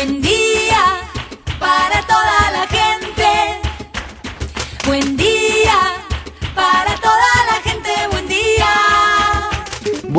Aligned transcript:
Buen 0.00 0.22
día 0.22 0.49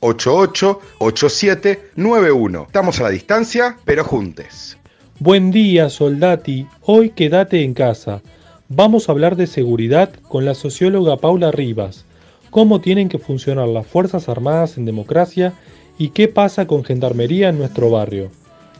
88 0.00 0.80
87 0.98 1.90
91. 1.96 2.62
Estamos 2.66 3.00
a 3.00 3.04
la 3.04 3.10
distancia, 3.10 3.76
pero 3.84 4.04
juntes. 4.04 4.76
Buen 5.20 5.50
día, 5.50 5.90
soldati. 5.90 6.66
Hoy 6.82 7.10
quédate 7.10 7.64
en 7.64 7.74
casa. 7.74 8.22
Vamos 8.68 9.08
a 9.08 9.12
hablar 9.12 9.36
de 9.36 9.46
seguridad 9.46 10.10
con 10.28 10.44
la 10.44 10.54
socióloga 10.54 11.16
Paula 11.16 11.50
Rivas. 11.50 12.04
Cómo 12.50 12.80
tienen 12.80 13.08
que 13.08 13.18
funcionar 13.18 13.68
las 13.68 13.86
Fuerzas 13.86 14.28
Armadas 14.28 14.78
en 14.78 14.84
democracia 14.84 15.54
y 15.98 16.10
qué 16.10 16.28
pasa 16.28 16.66
con 16.66 16.84
gendarmería 16.84 17.48
en 17.48 17.58
nuestro 17.58 17.90
barrio. 17.90 18.30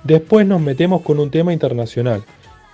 Después 0.04 0.46
nos 0.46 0.60
metemos 0.60 1.02
con 1.02 1.18
un 1.18 1.30
tema 1.30 1.52
internacional. 1.52 2.22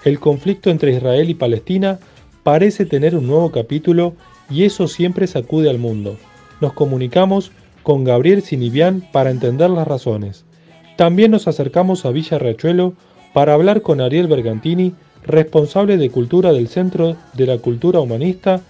El 0.05 0.21
conflicto 0.21 0.71
entre 0.71 0.93
Israel 0.93 1.31
y 1.31 1.35
Palestina 1.35 1.99
parece 2.43 2.85
tener 2.85 3.17
un 3.17 3.27
nuevo 3.27 3.51
capítulo 3.51 4.15
y 4.51 4.65
eso 4.65 4.89
siempre 4.89 5.27
sacude 5.27 5.71
al 5.71 5.79
mundo. 5.79 6.17
Nos 6.61 6.75
comunicamos 6.75 7.51
con 7.85 8.03
Gabriel 8.03 8.43
Sinivian 8.43 9.05
para 9.13 9.31
entender 9.31 9.71
las 9.71 9.87
razones. 9.87 10.45
También 10.97 11.31
nos 11.31 11.47
acercamos 11.47 12.05
a 12.05 12.11
Villa 12.11 12.39
Riachuelo 12.39 12.95
para 13.33 13.55
hablar 13.55 13.83
con 13.83 14.01
Ariel 14.01 14.27
Bergantini, 14.27 14.95
responsable 15.25 15.97
de 15.97 16.11
cultura 16.11 16.53
del 16.53 16.67
Centro 16.67 17.17
de 17.35 17.47
la 17.47 17.59
Cultura 17.59 18.01
Humanista. 18.01 18.61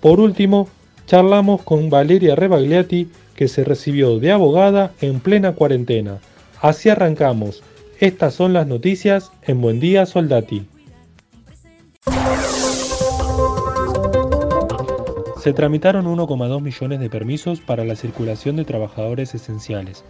Por 0.00 0.20
último, 0.20 0.68
charlamos 1.06 1.62
con 1.62 1.90
Valeria 1.90 2.36
Rebagliati, 2.36 3.08
que 3.34 3.48
se 3.48 3.64
recibió 3.64 4.18
de 4.18 4.32
abogada 4.32 4.92
en 5.00 5.20
plena 5.20 5.52
cuarentena. 5.52 6.18
Así 6.60 6.88
arrancamos. 6.88 7.62
Estas 7.98 8.34
son 8.34 8.52
las 8.52 8.66
noticias 8.66 9.30
en 9.46 9.60
Buen 9.60 9.80
Día 9.80 10.06
Soldati. 10.06 10.66
Se 15.40 15.52
tramitaron 15.54 16.04
1,2 16.04 16.60
millones 16.60 17.00
de 17.00 17.08
permisos 17.08 17.60
para 17.60 17.86
la 17.86 17.96
circulación 17.96 18.56
de 18.56 18.66
trabajadores 18.66 19.34
esenciales. 19.34 20.04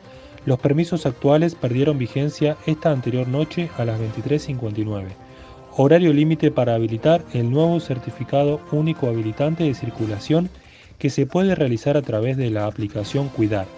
Los 0.45 0.59
permisos 0.59 1.07
actuales 1.07 1.55
perdieron 1.55 1.99
vigencia 1.99 2.57
esta 2.67 2.91
anterior 2.91 3.29
noche 3.29 3.71
a 3.79 3.85
las 3.85 4.01
23.59. 4.01 5.05
Horario 5.77 6.13
límite 6.13 6.51
para 6.51 6.75
habilitar 6.75 7.25
el 7.33 7.49
nuevo 7.49 7.79
certificado 7.79 8.61
único 8.73 9.07
habilitante 9.07 9.63
de 9.63 9.75
circulación 9.75 10.51
que 10.99 11.11
se 11.11 11.27
puede 11.27 11.55
realizar 11.55 11.97
a 11.97 12.03
través 12.03 12.37
de 12.37 12.51
la 12.51 12.67
aplicación 12.67 13.29
Cuidar, 13.29 13.69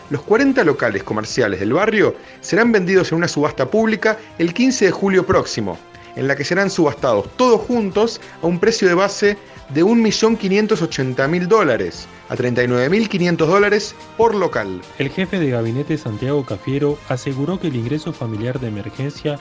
Los 0.09 0.21
40 0.23 0.63
locales 0.63 1.03
comerciales 1.03 1.59
del 1.59 1.73
barrio 1.73 2.15
serán 2.41 2.71
vendidos 2.71 3.11
en 3.11 3.19
una 3.19 3.27
subasta 3.27 3.69
pública 3.69 4.17
el 4.39 4.53
15 4.53 4.85
de 4.85 4.91
julio 4.91 5.25
próximo, 5.25 5.77
en 6.15 6.27
la 6.27 6.35
que 6.35 6.43
serán 6.43 6.69
subastados 6.69 7.29
todos 7.37 7.61
juntos 7.61 8.19
a 8.41 8.47
un 8.47 8.59
precio 8.59 8.87
de 8.87 8.95
base 8.95 9.37
de 9.69 9.85
1.580.000 9.85 11.47
dólares 11.47 12.07
a 12.29 12.35
39.500 12.35 13.37
dólares 13.37 13.95
por 14.17 14.35
local. 14.35 14.81
El 14.97 15.09
jefe 15.09 15.39
de 15.39 15.49
gabinete 15.49 15.97
Santiago 15.97 16.45
Cafiero 16.45 16.97
aseguró 17.09 17.59
que 17.59 17.67
el 17.67 17.75
ingreso 17.75 18.13
familiar 18.13 18.59
de 18.59 18.67
emergencia 18.67 19.39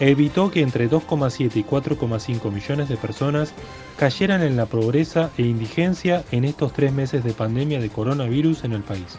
evitó 0.00 0.50
que 0.50 0.60
entre 0.60 0.88
2,7 0.90 1.56
y 1.56 1.64
4,5 1.64 2.52
millones 2.52 2.88
de 2.88 2.96
personas 2.96 3.52
cayeran 3.98 4.42
en 4.42 4.56
la 4.56 4.66
pobreza 4.66 5.30
e 5.38 5.42
indigencia 5.42 6.24
en 6.30 6.44
estos 6.44 6.72
tres 6.72 6.92
meses 6.92 7.24
de 7.24 7.32
pandemia 7.32 7.80
de 7.80 7.88
coronavirus 7.88 8.64
en 8.64 8.72
el 8.72 8.82
país. 8.82 9.18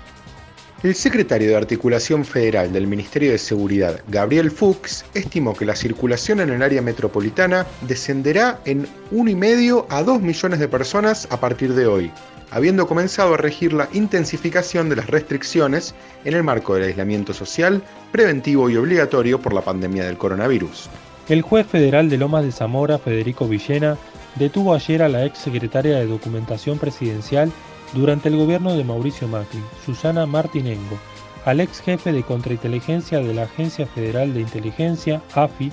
El 0.83 0.93
secretario 0.93 1.49
de 1.49 1.55
Articulación 1.55 2.23
Federal 2.23 2.71
del 2.71 2.85
Ministerio 2.85 3.31
de 3.31 3.39
Seguridad, 3.39 3.99
Gabriel 4.09 4.51
Fuchs, 4.51 5.05
estimó 5.15 5.55
que 5.55 5.65
la 5.65 5.75
circulación 5.75 6.39
en 6.39 6.51
el 6.51 6.61
área 6.61 6.83
metropolitana 6.83 7.65
descenderá 7.81 8.59
en 8.65 8.85
1,5 9.11 9.87
a 9.89 10.03
2 10.03 10.21
millones 10.21 10.59
de 10.59 10.67
personas 10.67 11.27
a 11.31 11.39
partir 11.39 11.73
de 11.73 11.87
hoy, 11.87 12.11
habiendo 12.51 12.87
comenzado 12.87 13.33
a 13.33 13.37
regir 13.37 13.73
la 13.73 13.89
intensificación 13.93 14.89
de 14.89 14.95
las 14.95 15.07
restricciones 15.07 15.95
en 16.25 16.33
el 16.33 16.43
marco 16.43 16.75
del 16.75 16.85
aislamiento 16.85 17.33
social, 17.33 17.81
preventivo 18.11 18.69
y 18.69 18.77
obligatorio 18.77 19.39
por 19.41 19.53
la 19.53 19.61
pandemia 19.61 20.05
del 20.05 20.17
coronavirus. 20.17 20.89
El 21.29 21.41
juez 21.41 21.67
federal 21.67 22.09
de 22.09 22.17
Lomas 22.17 22.45
de 22.45 22.51
Zamora, 22.51 22.97
Federico 22.97 23.47
Villena, 23.47 23.97
detuvo 24.35 24.73
ayer 24.73 25.03
a 25.03 25.09
la 25.09 25.25
ex 25.25 25.39
secretaria 25.39 25.97
de 25.97 26.07
Documentación 26.07 26.79
Presidencial 26.79 27.51
durante 27.93 28.29
el 28.29 28.37
gobierno 28.37 28.75
de 28.75 28.83
Mauricio 28.83 29.27
Macri, 29.27 29.59
Susana 29.85 30.25
Martinengo, 30.25 30.97
al 31.45 31.59
ex 31.59 31.81
jefe 31.81 32.11
de 32.11 32.23
contrainteligencia 32.23 33.19
de 33.19 33.33
la 33.33 33.43
Agencia 33.43 33.87
Federal 33.87 34.33
de 34.33 34.41
Inteligencia, 34.41 35.21
AFI, 35.33 35.71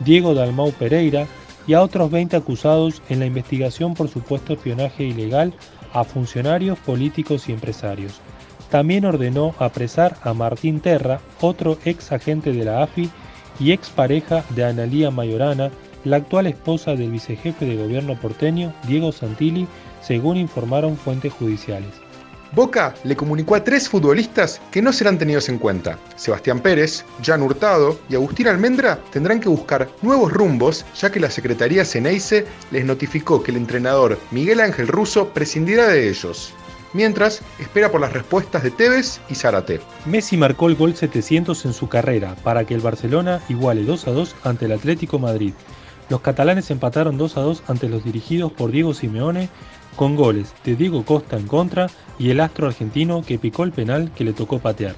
Diego 0.00 0.34
Dalmau 0.34 0.72
Pereira, 0.72 1.26
y 1.68 1.74
a 1.74 1.82
otros 1.82 2.10
20 2.10 2.34
acusados 2.34 3.02
en 3.10 3.20
la 3.20 3.26
investigación 3.26 3.94
por 3.94 4.08
supuesto 4.08 4.54
espionaje 4.54 5.04
ilegal 5.04 5.52
a 5.92 6.04
funcionarios 6.04 6.78
políticos 6.78 7.48
y 7.48 7.52
empresarios. 7.52 8.20
También 8.70 9.04
ordenó 9.04 9.54
apresar 9.58 10.16
a 10.22 10.34
Martín 10.34 10.80
Terra, 10.80 11.20
otro 11.40 11.78
ex 11.84 12.12
agente 12.12 12.52
de 12.52 12.64
la 12.64 12.82
AFI 12.82 13.10
y 13.58 13.72
ex 13.72 13.88
pareja 13.90 14.44
de 14.50 14.64
Analía 14.64 15.10
Mayorana, 15.10 15.70
la 16.04 16.16
actual 16.18 16.46
esposa 16.46 16.94
del 16.94 17.10
vicejefe 17.10 17.64
de 17.64 17.76
gobierno 17.76 18.18
porteño, 18.20 18.72
Diego 18.86 19.12
Santilli, 19.12 19.66
según 20.02 20.36
informaron 20.36 20.96
fuentes 20.96 21.32
judiciales. 21.32 22.07
Boca 22.52 22.94
le 23.04 23.16
comunicó 23.16 23.54
a 23.54 23.64
tres 23.64 23.88
futbolistas 23.88 24.60
que 24.70 24.80
no 24.80 24.92
serán 24.92 25.18
tenidos 25.18 25.48
en 25.48 25.58
cuenta. 25.58 25.98
Sebastián 26.16 26.60
Pérez, 26.60 27.04
Jan 27.22 27.42
Hurtado 27.42 27.98
y 28.08 28.14
Agustín 28.14 28.48
Almendra 28.48 28.98
tendrán 29.10 29.40
que 29.40 29.48
buscar 29.48 29.88
nuevos 30.02 30.32
rumbos 30.32 30.84
ya 30.98 31.12
que 31.12 31.20
la 31.20 31.30
Secretaría 31.30 31.84
Ceneice 31.84 32.46
les 32.70 32.84
notificó 32.84 33.42
que 33.42 33.50
el 33.50 33.58
entrenador 33.58 34.18
Miguel 34.30 34.60
Ángel 34.60 34.88
Russo 34.88 35.28
prescindirá 35.28 35.88
de 35.88 36.08
ellos. 36.08 36.54
Mientras, 36.94 37.42
espera 37.58 37.90
por 37.90 38.00
las 38.00 38.14
respuestas 38.14 38.62
de 38.62 38.70
Tevez 38.70 39.20
y 39.28 39.34
Zárate. 39.34 39.80
Messi 40.06 40.38
marcó 40.38 40.68
el 40.68 40.74
gol 40.74 40.96
700 40.96 41.66
en 41.66 41.74
su 41.74 41.88
carrera 41.88 42.34
para 42.42 42.64
que 42.64 42.72
el 42.72 42.80
Barcelona 42.80 43.42
iguale 43.50 43.84
2 43.84 44.08
a 44.08 44.12
2 44.12 44.36
ante 44.44 44.64
el 44.64 44.72
Atlético 44.72 45.18
Madrid. 45.18 45.52
Los 46.08 46.22
catalanes 46.22 46.70
empataron 46.70 47.18
2 47.18 47.36
a 47.36 47.40
2 47.42 47.62
ante 47.66 47.90
los 47.90 48.02
dirigidos 48.04 48.50
por 48.52 48.70
Diego 48.70 48.94
Simeone 48.94 49.50
con 49.98 50.14
goles 50.14 50.54
de 50.64 50.76
Diego 50.76 51.04
Costa 51.04 51.36
en 51.36 51.48
contra 51.48 51.90
y 52.20 52.30
el 52.30 52.38
astro 52.38 52.68
argentino 52.68 53.22
que 53.26 53.38
picó 53.38 53.64
el 53.64 53.72
penal 53.72 54.12
que 54.14 54.22
le 54.22 54.32
tocó 54.32 54.60
patear. 54.60 54.94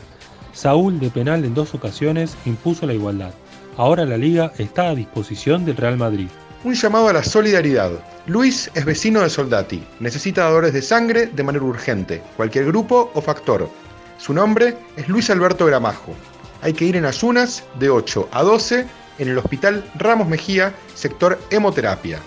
Saúl 0.52 1.00
de 1.00 1.08
penal 1.08 1.44
en 1.44 1.55
dos 1.55 1.75
ocasiones 1.75 2.37
impuso 2.44 2.87
la 2.87 2.93
igualdad. 2.93 3.32
Ahora 3.79 4.05
la 4.05 4.19
liga 4.19 4.52
está 4.58 4.91
a 4.91 4.94
disposición 4.94 5.64
del 5.64 5.79
Real 5.79 5.97
Madrid. 5.97 6.29
Un 6.64 6.75
llamado 6.75 7.08
a 7.08 7.14
la 7.14 7.25
solidaridad. 7.25 7.93
Luis 8.26 8.70
es 8.75 8.85
vecino 8.85 9.23
de 9.23 9.31
Soldati. 9.31 9.82
Necesita 10.00 10.43
dadores 10.43 10.75
de 10.75 10.82
sangre 10.82 11.26
de 11.29 11.43
manera 11.43 11.64
urgente, 11.64 12.23
cualquier 12.37 12.67
grupo 12.67 13.11
o 13.14 13.23
factor. 13.23 13.70
Su 14.19 14.35
nombre 14.35 14.76
es 14.99 15.08
Luis 15.08 15.31
Alberto 15.31 15.64
Gramajo. 15.64 16.12
Hay 16.61 16.75
que 16.75 16.85
ir 16.85 16.96
en 16.96 17.06
ayunas 17.06 17.64
de 17.79 17.88
8 17.88 18.29
a 18.32 18.43
12 18.43 18.87
en 19.19 19.29
el 19.29 19.38
Hospital 19.38 19.82
Ramos 19.94 20.29
Mejía, 20.29 20.75
sector 20.94 21.41
hemoterapia. 21.50 22.19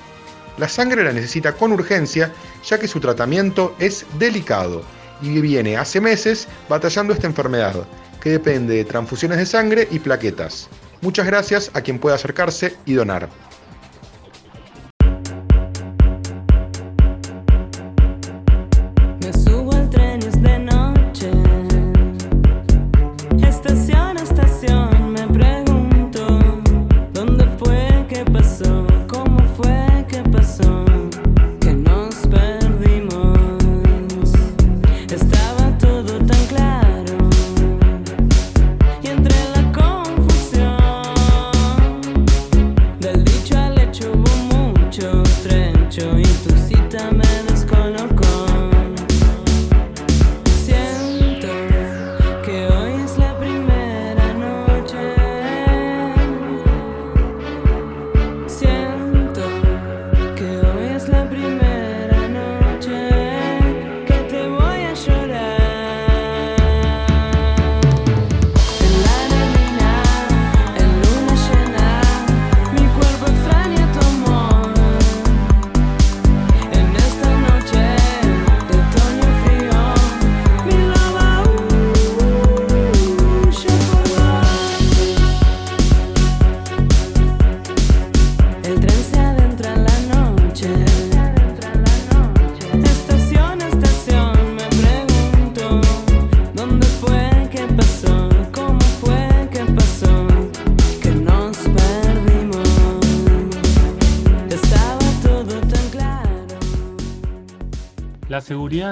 La 0.57 0.69
sangre 0.69 1.03
la 1.03 1.11
necesita 1.11 1.53
con 1.53 1.71
urgencia 1.71 2.31
ya 2.63 2.79
que 2.79 2.87
su 2.87 2.99
tratamiento 2.99 3.75
es 3.79 4.05
delicado 4.19 4.83
y 5.21 5.39
viene 5.41 5.77
hace 5.77 6.01
meses 6.01 6.47
batallando 6.69 7.13
esta 7.13 7.27
enfermedad, 7.27 7.75
que 8.21 8.31
depende 8.31 8.75
de 8.75 8.85
transfusiones 8.85 9.37
de 9.37 9.45
sangre 9.45 9.87
y 9.89 9.99
plaquetas. 9.99 10.69
Muchas 11.01 11.25
gracias 11.25 11.71
a 11.73 11.81
quien 11.81 11.99
pueda 11.99 12.15
acercarse 12.15 12.75
y 12.85 12.93
donar. 12.93 13.29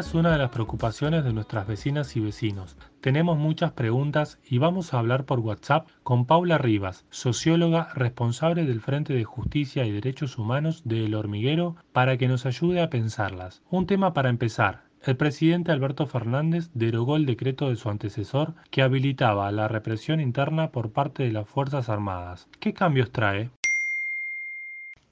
Es 0.01 0.15
una 0.15 0.31
de 0.31 0.39
las 0.39 0.50
preocupaciones 0.50 1.24
de 1.24 1.31
nuestras 1.31 1.68
vecinas 1.68 2.15
y 2.15 2.19
vecinos. 2.19 2.75
Tenemos 3.01 3.38
muchas 3.38 3.71
preguntas 3.74 4.39
y 4.44 4.57
vamos 4.57 4.94
a 4.94 5.00
hablar 5.00 5.25
por 5.25 5.42
WhatsApp 5.42 5.88
con 6.01 6.25
Paula 6.25 6.57
Rivas, 6.57 7.06
socióloga 7.12 7.89
responsable 7.94 8.65
del 8.65 8.81
Frente 8.81 9.13
de 9.13 9.24
Justicia 9.25 9.86
y 9.86 9.92
Derechos 9.92 10.39
Humanos 10.39 10.81
de 10.86 11.06
El 11.06 11.13
Hormiguero, 11.13 11.75
para 11.92 12.18
que 12.18 12.27
nos 12.27 12.48
ayude 12.48 12.81
a 12.81 12.89
pensarlas. 12.89 13.62
Un 13.69 13.86
tema 13.86 14.12
para 14.15 14.30
empezar. 14.30 14.86
El 15.06 15.18
presidente 15.18 15.71
Alberto 15.71 16.07
Fernández 16.07 16.71
derogó 16.74 17.15
el 17.15 17.27
decreto 17.27 17.69
de 17.69 17.75
su 17.75 17.88
antecesor 17.89 18.56
que 18.71 18.81
habilitaba 18.81 19.51
la 19.51 19.68
represión 19.68 20.19
interna 20.19 20.71
por 20.71 20.92
parte 20.92 21.21
de 21.21 21.31
las 21.31 21.48
Fuerzas 21.48 21.89
Armadas. 21.89 22.50
¿Qué 22.59 22.74
cambios 22.74 23.12
trae? 23.12 23.51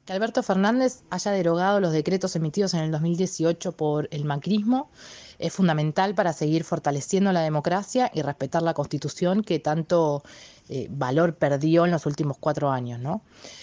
Que 0.09 0.13
Alberto 0.13 0.41
Fernández 0.41 1.03
haya 1.11 1.29
derogado 1.29 1.79
los 1.79 1.93
decretos 1.93 2.35
emitidos 2.35 2.73
en 2.73 2.79
el 2.79 2.89
2018 2.89 3.73
por 3.73 4.07
el 4.09 4.25
macrismo 4.25 4.89
es 5.37 5.53
fundamental 5.53 6.15
para 6.15 6.33
seguir 6.33 6.63
fortaleciendo 6.63 7.31
la 7.31 7.41
democracia 7.41 8.09
y 8.11 8.23
respetar 8.23 8.63
la 8.63 8.73
constitución 8.73 9.43
que 9.43 9.59
tanto 9.59 10.23
eh, 10.67 10.87
valor 10.89 11.35
perdió 11.35 11.85
en 11.85 11.91
los 11.91 12.07
últimos 12.07 12.39
cuatro 12.39 12.71
años. 12.71 12.99
¿no? 12.99 13.21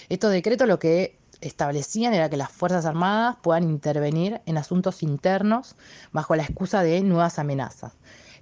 Estos 0.09 0.31
decretos 0.31 0.69
lo 0.69 0.79
que 0.79 1.19
establecían 1.41 2.15
era 2.15 2.31
que 2.31 2.37
las 2.37 2.53
Fuerzas 2.53 2.87
Armadas 2.87 3.39
puedan 3.43 3.65
intervenir 3.65 4.41
en 4.47 4.57
asuntos 4.57 5.03
internos 5.03 5.75
bajo 6.13 6.37
la 6.37 6.45
excusa 6.45 6.85
de 6.85 7.01
nuevas 7.01 7.41
amenazas. 7.41 7.95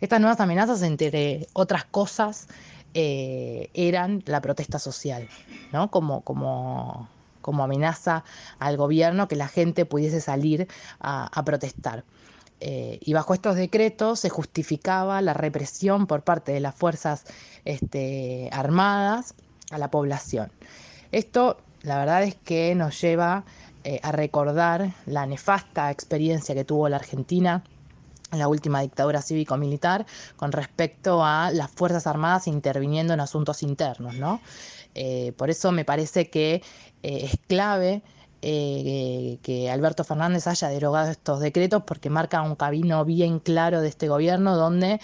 Estas 0.02 0.20
nuevas 0.20 0.40
amenazas, 0.40 0.82
entre 0.82 1.48
otras 1.54 1.86
cosas, 1.86 2.48
eh, 2.92 3.70
eran 3.72 4.22
la 4.26 4.42
protesta 4.42 4.78
social, 4.78 5.26
¿no? 5.72 5.90
como, 5.90 6.20
como 6.20 7.08
como 7.44 7.62
amenaza 7.62 8.24
al 8.58 8.78
gobierno 8.78 9.28
que 9.28 9.36
la 9.36 9.48
gente 9.48 9.84
pudiese 9.84 10.22
salir 10.22 10.66
a, 10.98 11.42
protestar. 11.44 12.04
Eh, 12.60 12.98
y 13.02 13.12
bajo 13.12 13.34
estos 13.34 13.56
decretos 13.56 14.20
se 14.20 14.30
justificaba 14.30 15.20
la 15.20 15.34
represión 15.34 16.06
por 16.06 16.22
parte 16.22 16.52
de 16.52 16.60
las 16.60 16.74
Fuerzas 16.74 17.26
este, 17.66 18.48
Armadas 18.50 19.34
a 19.70 19.76
la 19.76 19.90
población. 19.90 20.50
Esto, 21.12 21.58
la 21.82 21.98
verdad 21.98 22.22
es 22.22 22.34
que 22.34 22.74
nos 22.74 22.98
lleva 22.98 23.44
eh, 23.84 24.00
a 24.02 24.10
recordar 24.10 24.94
la 25.04 25.26
nefasta 25.26 25.90
experiencia 25.90 26.54
que 26.54 26.64
tuvo 26.64 26.88
la 26.88 26.96
Argentina 26.96 27.62
en 28.32 28.38
la 28.38 28.48
última 28.48 28.80
dictadura 28.80 29.20
cívico-militar 29.20 30.06
con 30.36 30.50
respecto 30.50 31.22
a 31.22 31.50
las 31.50 31.70
Fuerzas 31.70 32.06
Armadas 32.06 32.46
interviniendo 32.46 33.12
en 33.12 33.20
asuntos 33.20 33.62
internos, 33.62 34.14
¿no? 34.14 34.40
Eh, 34.94 35.32
por 35.36 35.50
eso 35.50 35.72
me 35.72 35.84
parece 35.84 36.30
que 36.30 36.62
eh, 37.02 37.20
es 37.24 37.38
clave 37.48 38.02
eh, 38.42 39.38
que 39.42 39.70
Alberto 39.70 40.04
Fernández 40.04 40.46
haya 40.46 40.68
derogado 40.68 41.10
estos 41.10 41.40
decretos 41.40 41.82
porque 41.84 42.10
marca 42.10 42.42
un 42.42 42.56
camino 42.56 43.04
bien 43.04 43.38
claro 43.38 43.80
de 43.80 43.88
este 43.88 44.08
gobierno 44.08 44.56
donde 44.56 45.00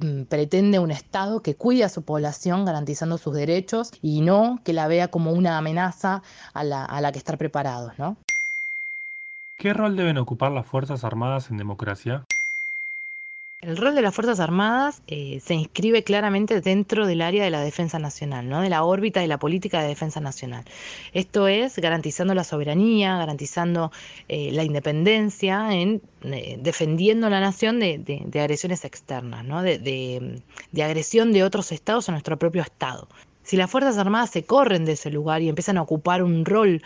mm, 0.00 0.22
pretende 0.24 0.78
un 0.80 0.90
Estado 0.90 1.42
que 1.42 1.54
cuide 1.54 1.84
a 1.84 1.88
su 1.88 2.02
población 2.02 2.64
garantizando 2.64 3.18
sus 3.18 3.34
derechos 3.34 3.92
y 4.02 4.20
no 4.20 4.58
que 4.64 4.72
la 4.72 4.88
vea 4.88 5.08
como 5.08 5.32
una 5.32 5.58
amenaza 5.58 6.22
a 6.52 6.64
la, 6.64 6.84
a 6.84 7.00
la 7.00 7.12
que 7.12 7.18
estar 7.18 7.38
preparados. 7.38 7.98
¿no? 7.98 8.16
¿Qué 9.56 9.72
rol 9.72 9.96
deben 9.96 10.18
ocupar 10.18 10.50
las 10.50 10.66
Fuerzas 10.66 11.04
Armadas 11.04 11.50
en 11.50 11.56
democracia? 11.56 12.24
El 13.62 13.76
rol 13.76 13.94
de 13.94 14.00
las 14.00 14.14
Fuerzas 14.14 14.40
Armadas 14.40 15.02
eh, 15.06 15.38
se 15.44 15.52
inscribe 15.52 16.02
claramente 16.02 16.62
dentro 16.62 17.06
del 17.06 17.20
área 17.20 17.44
de 17.44 17.50
la 17.50 17.60
defensa 17.60 17.98
nacional, 17.98 18.48
¿no? 18.48 18.62
de 18.62 18.70
la 18.70 18.84
órbita 18.84 19.20
de 19.20 19.26
la 19.26 19.38
política 19.38 19.82
de 19.82 19.88
defensa 19.88 20.18
nacional. 20.18 20.64
Esto 21.12 21.46
es 21.46 21.76
garantizando 21.76 22.32
la 22.34 22.44
soberanía, 22.44 23.18
garantizando 23.18 23.92
eh, 24.28 24.50
la 24.52 24.64
independencia, 24.64 25.74
en, 25.74 26.00
eh, 26.22 26.56
defendiendo 26.58 27.28
la 27.28 27.40
nación 27.40 27.80
de, 27.80 28.30
agresiones 28.34 28.86
externas, 28.86 29.44
¿no? 29.44 29.60
de, 29.62 29.78
de 29.78 30.82
agresión 30.82 31.30
de 31.30 31.44
otros 31.44 31.70
estados 31.70 32.08
a 32.08 32.12
nuestro 32.12 32.38
propio 32.38 32.62
estado. 32.62 33.08
Si 33.42 33.58
las 33.58 33.70
Fuerzas 33.70 33.98
Armadas 33.98 34.30
se 34.30 34.44
corren 34.44 34.86
de 34.86 34.92
ese 34.92 35.10
lugar 35.10 35.42
y 35.42 35.50
empiezan 35.50 35.76
a 35.76 35.82
ocupar 35.82 36.22
un 36.22 36.46
rol 36.46 36.82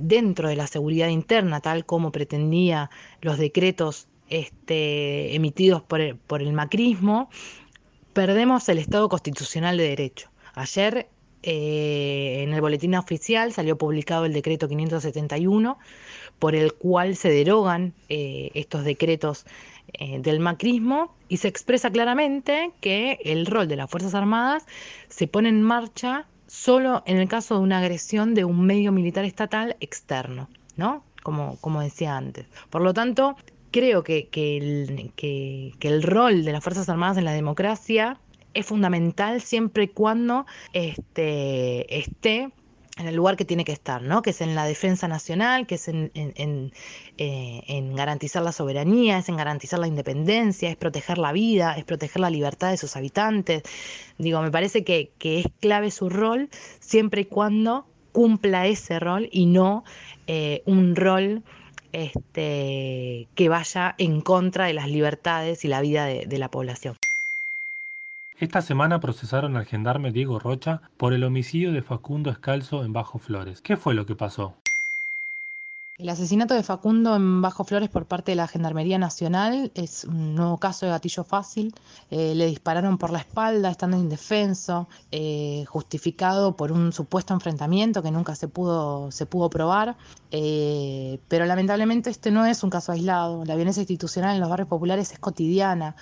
dentro 0.00 0.48
de 0.48 0.54
la 0.54 0.66
seguridad 0.68 1.08
interna, 1.08 1.60
tal 1.60 1.86
como 1.86 2.12
pretendía 2.12 2.90
los 3.20 3.38
decretos 3.38 4.06
este, 4.28 5.34
emitidos 5.34 5.82
por 5.82 6.00
el, 6.00 6.52
macrismo, 6.52 7.28
perdemos 8.12 8.68
el 8.68 8.78
Estado 8.78 9.08
constitucional 9.08 9.76
de 9.76 9.88
derecho. 9.88 10.30
Ayer 10.54 11.08
eh, 11.42 12.42
en 12.42 12.54
el 12.54 12.60
boletín 12.60 12.94
oficial 12.94 13.52
salió 13.52 13.76
publicado 13.76 14.24
el 14.24 14.32
decreto 14.32 14.68
571, 14.68 15.78
por 16.38 16.54
el 16.54 16.74
cual 16.74 17.16
se 17.16 17.30
derogan 17.30 17.94
eh, 18.08 18.50
estos 18.54 18.84
decretos 18.84 19.46
eh, 19.92 20.18
del 20.20 20.40
macrismo 20.40 21.14
y 21.28 21.36
se 21.36 21.48
expresa 21.48 21.90
claramente 21.90 22.72
que 22.80 23.18
el 23.24 23.46
rol 23.46 23.68
de 23.68 23.76
las 23.76 23.90
Fuerzas 23.90 24.14
Armadas 24.14 24.66
se 25.08 25.28
pone 25.28 25.50
en 25.50 25.62
marcha 25.62 26.26
solo 26.46 27.02
en 27.06 27.18
el 27.18 27.28
caso 27.28 27.56
de 27.56 27.60
una 27.60 27.78
agresión 27.78 28.34
de 28.34 28.44
un 28.44 28.64
medio 28.64 28.92
militar 28.92 29.24
estatal 29.24 29.76
externo, 29.80 30.48
¿no? 30.76 31.04
Como, 31.22 31.56
como 31.60 31.80
decía 31.80 32.16
antes. 32.16 32.46
Por 32.70 32.82
lo 32.82 32.92
tanto, 32.94 33.36
creo 33.74 34.04
que, 34.04 34.28
el, 34.32 35.10
que, 35.16 35.72
el 35.80 36.04
rol 36.04 36.44
de 36.44 36.52
las 36.52 36.62
Fuerzas 36.62 36.88
Armadas 36.88 37.16
en 37.16 37.24
la 37.24 37.32
democracia 37.32 38.20
es 38.54 38.66
fundamental 38.66 39.40
siempre 39.40 39.84
y 39.84 39.88
cuando 39.88 40.46
este, 40.72 41.98
esté 41.98 42.52
en 42.98 43.08
el 43.08 43.16
lugar 43.16 43.36
que 43.36 43.44
tiene 43.44 43.64
que 43.64 43.72
estar, 43.72 44.00
¿no? 44.00 44.22
que 44.22 44.30
es 44.30 44.40
en 44.42 44.54
la 44.54 44.64
defensa 44.64 45.08
nacional, 45.08 45.66
que 45.66 45.74
es 45.74 45.88
en, 45.88 46.72
eh, 47.18 47.90
garantizar 47.96 48.44
la 48.44 48.52
soberanía, 48.52 49.18
es 49.18 49.28
en 49.28 49.36
garantizar 49.36 49.80
la 49.80 49.88
independencia, 49.88 50.70
es 50.70 50.76
proteger 50.76 51.18
la 51.18 51.32
vida, 51.32 51.74
es 51.76 51.82
proteger 51.82 52.20
la 52.20 52.30
libertad 52.30 52.70
de 52.70 52.76
sus 52.76 52.94
habitantes. 52.94 53.64
Digo, 54.18 54.40
me 54.40 54.52
parece 54.52 54.84
que, 54.84 55.10
es 55.20 55.46
clave 55.58 55.90
su 55.90 56.10
rol 56.10 56.48
siempre 56.78 57.22
y 57.22 57.24
cuando 57.24 57.88
cumpla 58.12 58.68
ese 58.68 59.00
rol 59.00 59.28
y 59.32 59.46
no 59.46 59.82
eh, 60.28 60.62
un 60.64 60.94
rol 60.94 61.42
este, 61.94 63.28
que 63.34 63.48
vaya 63.48 63.94
en 63.98 64.20
contra 64.20 64.66
de 64.66 64.74
las 64.74 64.88
libertades 64.88 65.64
y 65.64 65.68
la 65.68 65.80
vida 65.80 66.04
de, 66.06 66.38
la 66.38 66.50
población. 66.50 66.96
Esta 68.36 68.62
semana 68.62 68.98
procesaron 68.98 69.56
al 69.56 69.64
gendarme 69.64 70.10
Diego 70.10 70.40
Rocha 70.40 70.82
por 70.96 71.12
el 71.12 71.22
homicidio 71.22 71.72
de 71.72 71.82
Facundo 71.82 72.30
Escalzo 72.30 72.84
en 72.84 72.92
Bajo 72.92 73.18
Flores. 73.18 73.60
¿Qué 73.60 73.76
fue 73.76 73.94
lo 73.94 74.06
que 74.06 74.16
pasó? 74.16 74.56
El 76.04 76.10
asesinato 76.10 76.52
de 76.52 76.62
Facundo 76.62 77.16
en 77.16 77.40
Bajo 77.40 77.64
Flores 77.64 77.88
por 77.88 78.04
parte 78.04 78.32
de 78.32 78.36
la 78.36 78.46
Gendarmería 78.46 78.98
Nacional 78.98 79.72
es 79.74 80.04
un 80.04 80.34
nuevo 80.34 80.58
caso 80.58 80.84
de 80.84 80.92
gatillo 80.92 81.24
fácil. 81.24 81.74
Eh, 82.10 82.34
le 82.34 82.44
dispararon 82.44 82.98
por 82.98 83.10
la 83.10 83.20
espalda, 83.20 83.70
estando 83.70 83.96
indefenso, 83.96 84.86
eh, 85.10 85.64
justificado 85.66 86.58
por 86.58 86.72
un 86.72 86.92
supuesto 86.92 87.32
enfrentamiento 87.32 88.02
que 88.02 88.10
nunca 88.10 88.34
se 88.34 88.48
pudo, 88.48 89.10
se 89.12 89.24
pudo 89.24 89.48
probar. 89.48 89.96
Eh, 90.30 91.20
pero 91.28 91.46
lamentablemente 91.46 92.10
este 92.10 92.30
no 92.30 92.44
es 92.44 92.62
un 92.62 92.68
caso 92.68 92.92
aislado. 92.92 93.46
La 93.46 93.54
violencia 93.54 93.80
institucional 93.80 94.34
en 94.34 94.42
los 94.42 94.50
barrios 94.50 94.68
populares 94.68 95.10
es 95.10 95.18
cotidiana. 95.18 95.96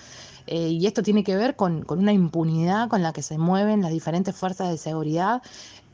y 0.45 0.85
esto 0.85 1.01
tiene 1.01 1.23
que 1.23 1.37
ver 1.37 1.55
con, 1.55 1.83
con 1.83 1.99
una 1.99 2.11
impunidad 2.11 2.89
con 2.89 3.01
la 3.01 3.13
que 3.13 3.21
se 3.21 3.37
mueven 3.37 3.81
las 3.81 3.91
diferentes 3.91 4.35
fuerzas 4.35 4.69
de 4.69 4.77
seguridad 4.77 5.41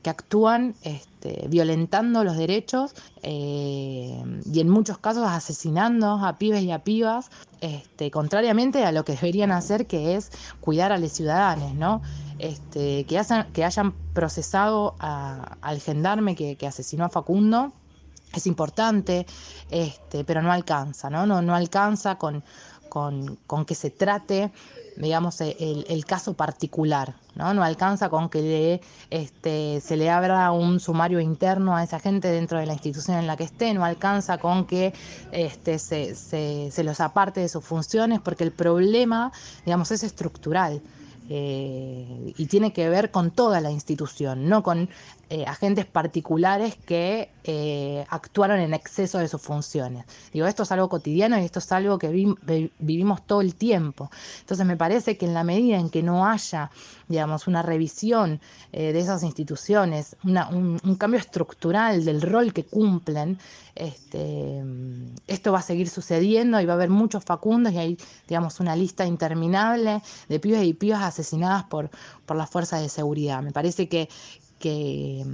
que 0.02 0.10
actúan 0.10 0.76
este, 0.82 1.48
violentando 1.50 2.24
los 2.24 2.38
derechos 2.38 2.94
eh, 3.22 4.24
y 4.46 4.60
en 4.60 4.70
muchos 4.70 4.98
casos 4.98 5.26
asesinando 5.28 6.14
a 6.26 6.38
pibes 6.38 6.64
y 6.64 6.72
a 6.72 6.84
pibas, 6.84 7.30
este, 7.62 8.10
contrariamente 8.10 8.86
a 8.86 8.92
lo 8.92 9.04
que 9.04 9.14
deberían 9.14 9.52
hacer, 9.52 9.88
que 9.88 10.16
es 10.16 10.32
cuidar 10.62 10.92
a 10.92 10.98
los 10.98 11.12
ciudadanos, 11.12 11.74
¿no? 11.74 12.02
Este, 12.38 13.04
que, 13.04 13.22
que 13.54 13.66
hayan 13.66 13.94
procesado 14.14 14.96
al 15.00 15.82
gendarme 15.82 16.36
que, 16.36 16.58
asesinó 16.66 17.06
a 17.06 17.10
Facundo 17.10 17.74
es 18.34 18.46
importante, 18.46 19.26
este, 19.72 20.24
pero 20.24 20.42
no 20.42 20.52
alcanza, 20.52 21.10
¿no? 21.10 21.26
No, 21.26 21.42
no 21.42 21.56
alcanza 21.56 22.16
con, 22.20 22.44
con, 22.90 23.38
con 23.48 23.66
que 23.66 23.76
se 23.76 23.90
trate 23.90 24.52
digamos, 25.00 25.40
el, 25.40 25.86
el, 25.88 26.06
caso 26.06 26.34
particular, 26.34 27.16
¿no? 27.36 27.54
No 27.54 27.64
alcanza 27.64 28.10
con 28.10 28.30
que 28.30 28.42
le, 28.42 28.82
este, 29.10 29.80
se 29.80 29.96
le 29.96 30.10
abra 30.10 30.52
un 30.52 30.82
sumario 30.82 31.22
interno 31.22 31.76
a 31.78 31.84
esa 31.84 32.00
gente 32.00 32.30
dentro 32.30 32.60
de 32.60 32.66
la 32.66 32.74
institución 32.74 33.18
en 33.18 33.26
la 33.26 33.38
que 33.38 33.46
esté, 33.46 33.74
no 33.74 33.86
alcanza 33.86 34.40
con 34.40 34.66
que 34.66 34.94
este, 35.32 35.80
se, 35.80 36.16
se, 36.16 36.70
se 36.72 36.84
los 36.84 37.00
aparte 37.00 37.40
de 37.40 37.48
sus 37.48 37.64
funciones, 37.64 38.20
porque 38.20 38.44
el 38.44 38.52
problema, 38.52 39.32
digamos, 39.66 39.90
es 39.92 40.04
estructural. 40.04 40.82
Eh, 41.32 42.34
y 42.38 42.46
tiene 42.48 42.74
que 42.74 42.90
ver 42.90 43.12
con 43.12 43.30
toda 43.30 43.62
la 43.62 43.70
institución, 43.70 44.50
no 44.50 44.64
con 44.64 44.90
eh, 45.30 45.46
agentes 45.46 45.86
particulares 45.86 46.76
que 46.76 47.30
eh, 47.44 48.04
actuaron 48.10 48.60
en 48.60 48.74
exceso 48.74 49.20
de 49.20 49.28
sus 49.28 49.40
funciones. 49.40 50.06
Digo, 50.34 50.48
esto 50.48 50.64
es 50.64 50.72
algo 50.72 50.90
cotidiano 50.90 51.40
y 51.40 51.46
esto 51.46 51.60
es 51.60 51.72
algo 51.72 52.00
que 52.00 52.10
vivimos 52.80 53.28
todo 53.28 53.42
el 53.42 53.54
tiempo. 53.54 54.10
Entonces 54.40 54.66
me 54.66 54.76
parece 54.76 55.18
que 55.18 55.28
en 55.28 55.36
la 55.36 55.44
medida 55.44 55.78
en 55.78 55.92
que 55.92 56.02
no 56.02 56.26
haya, 56.26 56.72
digamos, 57.10 57.48
una 57.48 57.62
revisión 57.62 58.40
de 58.72 58.98
esas 58.98 59.24
instituciones, 59.24 60.16
un, 60.24 60.80
un, 60.84 60.96
cambio 60.96 61.20
estructural 61.20 62.06
del 62.06 62.22
rol 62.22 62.54
que 62.54 62.64
cumplen, 62.64 63.38
este, 63.76 64.64
esto 65.28 65.52
va 65.52 65.60
a 65.60 65.64
seguir 65.64 65.90
sucediendo 65.90 66.60
y 66.62 66.66
va 66.66 66.74
a 66.74 66.76
haber 66.76 66.90
muchos 66.90 67.24
facundos 67.24 67.74
y 67.74 67.78
hay, 67.78 67.98
digamos, 68.28 68.60
una 68.60 68.76
lista 68.76 69.06
interminable 69.06 70.02
de 70.28 70.40
pibes 70.40 70.64
y 70.64 70.74
pibas 70.74 71.02
asesinadas 71.02 71.64
por, 71.64 71.90
por 72.26 72.38
las 72.38 72.50
fuerzas 72.50 72.82
de 72.82 72.90
seguridad. 72.90 73.42
Me 73.42 73.52
parece 73.52 73.90
que, 73.90 74.10
que, 74.60 75.26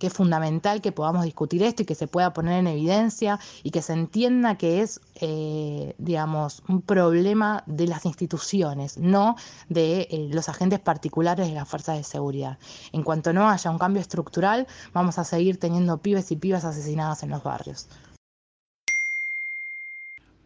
es 0.00 0.12
fundamental 0.12 0.80
que 0.80 0.92
podamos 0.92 1.24
discutir 1.24 1.62
esto 1.62 1.82
y 1.82 1.86
que 1.86 1.94
se 1.94 2.06
pueda 2.06 2.32
poner 2.32 2.60
en 2.60 2.66
evidencia 2.68 3.38
y 3.62 3.70
que 3.70 3.82
se 3.82 3.92
entienda 3.92 4.56
que 4.56 4.80
es, 4.80 5.00
eh, 5.16 5.94
digamos, 5.98 6.62
un 6.68 6.80
problema 6.80 7.64
de 7.66 7.86
las 7.86 8.06
instituciones, 8.06 8.96
no 8.98 9.36
de 9.68 10.08
eh, 10.10 10.28
los 10.32 10.48
agentes 10.48 10.80
particulares 10.80 11.48
de 11.48 11.54
las 11.54 11.68
fuerzas 11.68 11.98
de 11.98 12.04
seguridad. 12.04 12.58
En 12.92 13.02
cuanto 13.02 13.32
no 13.32 13.48
haya 13.48 13.70
un 13.70 13.78
cambio 13.78 14.00
estructural, 14.00 14.66
vamos 14.92 15.18
a 15.18 15.24
seguir 15.24 15.58
teniendo 15.58 15.98
pibes 15.98 16.30
y 16.30 16.36
pibas 16.36 16.64
asesinadas 16.64 17.22
en 17.22 17.30
los 17.30 17.42
barrios. 17.42 17.88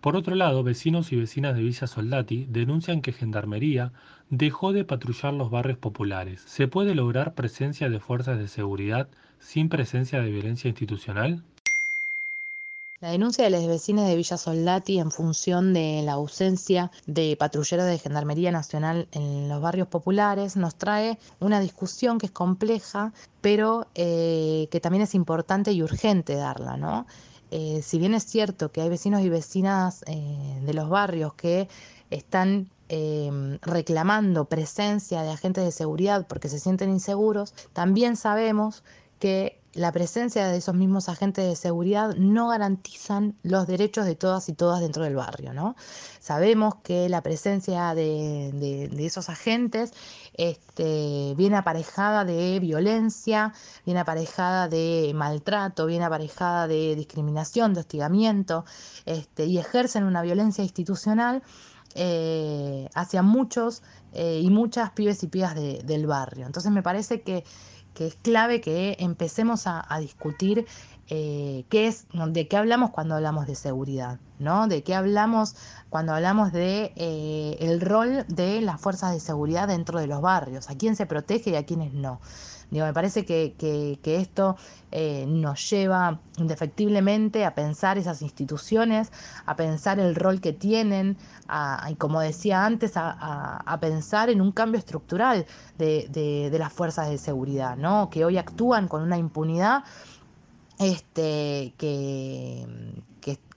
Por 0.03 0.17
otro 0.17 0.35
lado, 0.35 0.65
vecinos 0.65 1.13
y 1.13 1.17
vecinas 1.17 1.55
de 1.55 1.63
Villa 1.63 1.87
Soldati 1.87 2.47
denuncian 2.51 3.03
que 3.03 3.13
Gendarmería 3.13 3.93
dejó 4.31 4.73
de 4.73 4.85
patrullar 4.85 5.33
los 5.33 5.49
barrios 5.49 5.79
populares. 5.79 6.43
¿Se 6.45 6.67
puede 6.67 6.97
lograr 6.97 7.35
presencia 7.35 7.89
de 7.89 8.01
fuerzas 8.01 8.37
de 8.37 8.49
seguridad 8.49 9.07
sin 9.39 9.69
presencia 9.69 10.21
de 10.21 10.29
violencia 10.29 10.69
institucional? 10.69 11.45
La 12.99 13.13
denuncia 13.13 13.45
de 13.45 13.51
los 13.51 13.65
vecinos 13.65 14.09
de 14.09 14.17
Villa 14.17 14.37
Soldati 14.37 14.99
en 14.99 15.13
función 15.13 15.73
de 15.73 16.03
la 16.05 16.15
ausencia 16.15 16.91
de 17.07 17.37
patrulleros 17.37 17.87
de 17.87 17.99
Gendarmería 17.99 18.51
Nacional 18.51 19.07
en 19.13 19.49
los 19.49 19.63
barrios 19.63 19.87
populares 19.87 20.57
nos 20.57 20.75
trae 20.75 21.17
una 21.39 21.61
discusión 21.61 22.19
que 22.19 22.27
es 22.27 22.33
compleja, 22.33 23.13
pero 23.41 23.87
eh, 23.95 24.67
que 24.73 24.81
también 24.81 25.03
es 25.03 25.15
importante 25.15 25.71
y 25.71 25.81
urgente 25.81 26.35
darla, 26.35 26.77
¿no? 26.77 27.07
Eh, 27.55 27.83
si 27.83 27.99
bien 27.99 28.15
es 28.15 28.25
cierto 28.25 28.73
que 28.73 28.81
hay 28.81 28.89
vecinos 28.89 29.21
y 29.21 29.29
vecinas 29.29 30.05
eh, 30.07 30.59
de 30.65 30.73
los 30.73 30.89
barrios 30.89 31.35
que 31.35 31.69
están 32.09 32.71
em, 32.89 33.59
reclamando 33.61 34.47
presencia 34.47 35.23
de 35.23 35.33
agentes 35.33 35.63
de 35.63 35.71
seguridad 35.71 36.27
porque 36.27 36.49
se 36.49 36.59
sienten 36.59 36.89
inseguros, 36.89 37.53
también 37.75 38.17
sabemos 38.17 38.83
que 39.19 39.61
la 39.75 39.91
presencia 39.91 40.49
de 40.49 40.59
esos 40.59 40.75
mismos 40.75 41.09
agentes 41.09 41.49
de 41.49 41.57
seguridad 41.57 42.15
no 42.17 42.49
garantizan 42.49 43.35
los 43.43 43.67
derechos 43.67 44.05
de 44.05 44.15
todas 44.15 44.49
y 44.49 44.53
todas 44.53 44.81
dentro 44.81 45.05
del 45.05 45.17
barrio. 45.17 45.55
¿no? 45.55 45.77
Sabemos 46.21 46.75
que 46.83 47.09
la 47.09 47.23
presencia 47.23 47.95
de, 47.95 48.91
esos 48.99 49.31
agentes 49.31 49.93
este, 50.35 51.35
viene 51.37 51.57
aparejada 51.57 52.25
de 52.25 52.61
violencia, 52.61 53.55
viene 53.87 54.01
aparejada 54.01 54.69
de 54.69 55.13
maltrato, 55.15 55.87
viene 55.87 56.05
aparejada 56.05 56.69
de 56.69 56.95
discriminación, 56.95 57.73
de 57.73 57.81
hostigamiento, 57.81 58.67
este, 59.07 59.47
y 59.47 59.59
ejercen 59.59 60.05
una 60.05 60.21
violencia 60.21 60.63
institucional 60.63 61.43
eh, 61.95 62.89
hacia 62.95 63.23
muchos 63.23 63.83
eh, 64.13 64.41
y 64.43 64.51
muchas 64.51 64.91
pibes 64.91 65.23
y 65.23 65.29
pibas 65.29 65.55
del 65.55 66.07
barrio. 66.07 66.45
Entonces 66.47 66.73
me 66.73 66.83
parece 66.83 67.23
que 67.23 67.45
que 67.95 68.07
es 68.07 68.17
clave 68.17 68.61
que 68.61 68.97
empecemos 68.99 69.67
a, 69.67 69.87
discutir 70.01 70.67
eh, 71.09 71.65
qué 71.69 71.87
es, 71.87 72.07
de 72.13 72.49
qué 72.49 72.57
hablamos 72.57 72.91
cuando 72.91 73.15
hablamos 73.15 73.47
de 73.47 73.55
seguridad, 73.55 74.19
¿no? 74.39 74.67
De 74.67 74.83
qué 74.83 74.95
hablamos 74.95 75.57
cuando 75.91 76.15
hablamos 76.15 76.53
de 76.53 76.93
eh, 76.97 77.57
el 77.61 77.81
rol 77.81 78.25
de 78.29 78.61
las 78.63 78.81
fuerzas 78.81 79.13
de 79.13 79.21
seguridad 79.21 79.69
dentro 79.69 80.01
de 80.01 80.07
los 80.07 80.21
barrios, 80.21 80.71
a 80.71 80.77
quién 80.77 80.97
se 80.97 81.07
protege 81.07 81.51
y 81.51 81.57
a 81.57 81.67
quiénes 81.67 81.93
no 81.93 82.21
me 82.81 82.93
parece 82.93 83.25
que, 83.25 83.99
esto 84.05 84.57
eh, 84.91 85.27
nos 85.29 85.69
lleva 85.71 86.21
indefectiblemente 86.39 87.45
a 87.45 87.55
pensar 87.55 87.99
esas 87.99 88.23
instituciones, 88.23 89.13
a 89.45 89.57
pensar 89.57 90.01
el 90.01 90.15
rol 90.15 90.41
que 90.41 90.53
tienen, 90.53 91.19
y 91.89 91.95
como 91.97 92.21
decía 92.21 92.65
antes, 92.65 92.93
a, 92.97 93.79
pensar 93.81 94.31
en 94.31 94.41
un 94.41 94.53
cambio 94.53 94.79
estructural 94.79 95.47
de, 95.77 96.51
las 96.59 96.73
fuerzas 96.73 97.11
de 97.11 97.19
seguridad, 97.19 97.77
¿no? 97.77 98.09
que 98.11 98.25
hoy 98.25 98.39
actúan 98.39 98.89
con 98.89 99.03
una 99.03 99.19
impunidad 99.19 99.85
este, 100.79 101.75
que, 101.77 102.67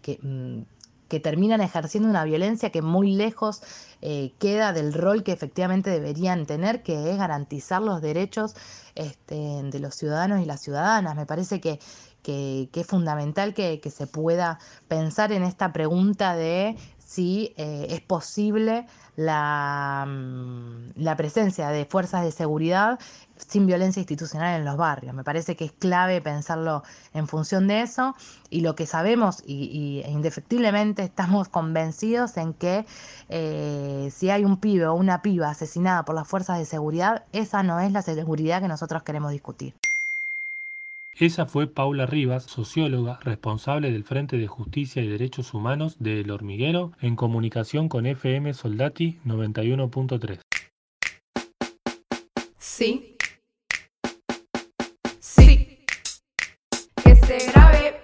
que 0.02 0.20
mm, 0.22 0.62
que 1.08 1.20
terminan 1.20 1.62
ejerciendo 1.62 2.10
una 2.10 2.24
violencia 2.24 2.72
que 2.72 2.82
muy 2.82 3.16
lejos 3.16 3.62
eh, 4.02 4.34
queda 4.40 4.74
del 4.74 4.94
rol 4.94 5.24
que 5.24 5.32
efectivamente 5.32 5.90
deberían 5.90 6.46
tener, 6.46 6.84
que 6.84 7.12
es 7.12 7.18
garantizar 7.18 7.82
los 7.82 8.02
derechos 8.02 8.56
este, 8.96 9.36
de 9.36 9.80
los 9.80 9.96
ciudadanos 9.96 10.42
y 10.42 10.46
las 10.46 10.62
ciudadanas. 10.62 11.16
Me 11.16 11.26
parece 11.26 11.62
que, 11.62 11.80
que, 12.24 12.70
es 12.74 12.88
fundamental 12.88 13.54
que, 13.54 13.80
que, 13.80 13.92
se 13.92 14.08
pueda 14.08 14.60
pensar 14.88 15.32
en 15.32 15.44
esta 15.44 15.72
pregunta 15.74 16.36
de 16.36 16.76
si 17.16 17.54
eh, 17.56 17.88
es 17.92 18.02
posible 18.02 18.88
la, 19.16 20.06
mm, 20.06 20.92
la, 20.98 21.16
presencia 21.16 21.70
de 21.70 21.86
fuerzas 21.86 22.26
de 22.26 22.32
seguridad 22.32 23.00
sin 23.38 23.66
violencia 23.68 24.02
institucional 24.02 24.60
en 24.60 24.66
los 24.66 24.76
barrios. 24.76 25.14
Me 25.14 25.24
parece 25.24 25.56
que 25.56 25.66
es 25.66 25.72
clave 25.72 26.22
pensarlo 26.22 26.84
en 27.14 27.28
función 27.28 27.68
de 27.68 27.82
eso 27.82 28.16
y 28.50 28.62
lo 28.62 28.76
que 28.76 28.86
sabemos 28.86 29.44
y, 29.46 30.02
e 30.06 30.12
indefectiblemente 30.12 31.04
estamos 31.04 31.48
convencidos 31.58 32.36
en 32.36 32.54
que 32.54 32.86
eh, 33.30 34.10
si 34.14 34.30
hay 34.30 34.44
un 34.44 34.58
pibe 34.58 34.88
o 34.88 34.94
una 34.94 35.22
piba 35.22 35.50
asesinada 35.50 36.04
por 36.04 36.16
las 36.16 36.28
fuerzas 36.28 36.60
de 36.60 36.66
seguridad, 36.66 37.24
esa 37.32 37.64
no 37.64 37.80
es 37.80 37.94
la 37.94 38.02
seguridad 38.02 38.62
que 38.62 38.68
nosotros 38.68 39.04
queremos 39.04 39.32
discutir. 39.32 39.74
Esa 41.18 41.46
fue 41.46 41.68
Paula 41.68 42.06
Rivas, 42.06 42.44
socióloga, 42.44 43.20
responsable 43.24 43.90
del 43.90 44.04
Frente 44.04 44.38
de 44.38 44.48
Justicia 44.48 45.02
y 45.02 45.08
Derechos 45.08 45.54
Humanos 45.54 45.96
de 45.98 46.20
El 46.20 46.30
Hormiguero, 46.30 46.92
en 47.00 47.16
comunicación 47.16 47.88
con 47.88 48.06
FM 48.06 48.54
Soldati 48.54 49.20
91.3. 49.26 50.42
Sí. 52.58 53.16
Sí. 55.22 55.86
Que 57.02 57.16
se 57.16 57.50
grabe. 57.50 58.02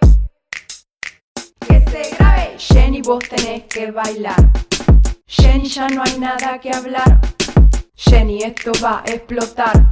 Que 1.67 1.81
se 1.89 2.15
grabe. 2.15 2.55
Jenny, 2.57 3.01
vos 3.01 3.27
tenés 3.27 3.63
que 3.63 3.91
bailar. 3.91 4.53
Jenny, 5.27 5.67
ya 5.67 5.89
no 5.89 6.03
hay 6.05 6.17
nada 6.17 6.61
que 6.61 6.71
hablar. 6.71 7.19
Jenny, 7.93 8.43
esto 8.43 8.71
va 8.81 9.03
a 9.05 9.11
explotar. 9.11 9.89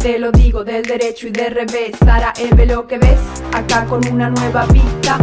Te 0.00 0.18
lo 0.18 0.32
digo 0.32 0.64
del 0.64 0.82
derecho 0.82 1.28
y 1.28 1.30
de 1.30 1.50
revés. 1.50 1.92
Sara 2.02 2.32
Eve 2.38 2.64
lo 2.64 2.86
que 2.86 2.96
ves, 2.96 3.20
acá 3.52 3.84
con 3.84 4.00
una 4.10 4.30
nueva 4.30 4.64
vista. 4.64 5.18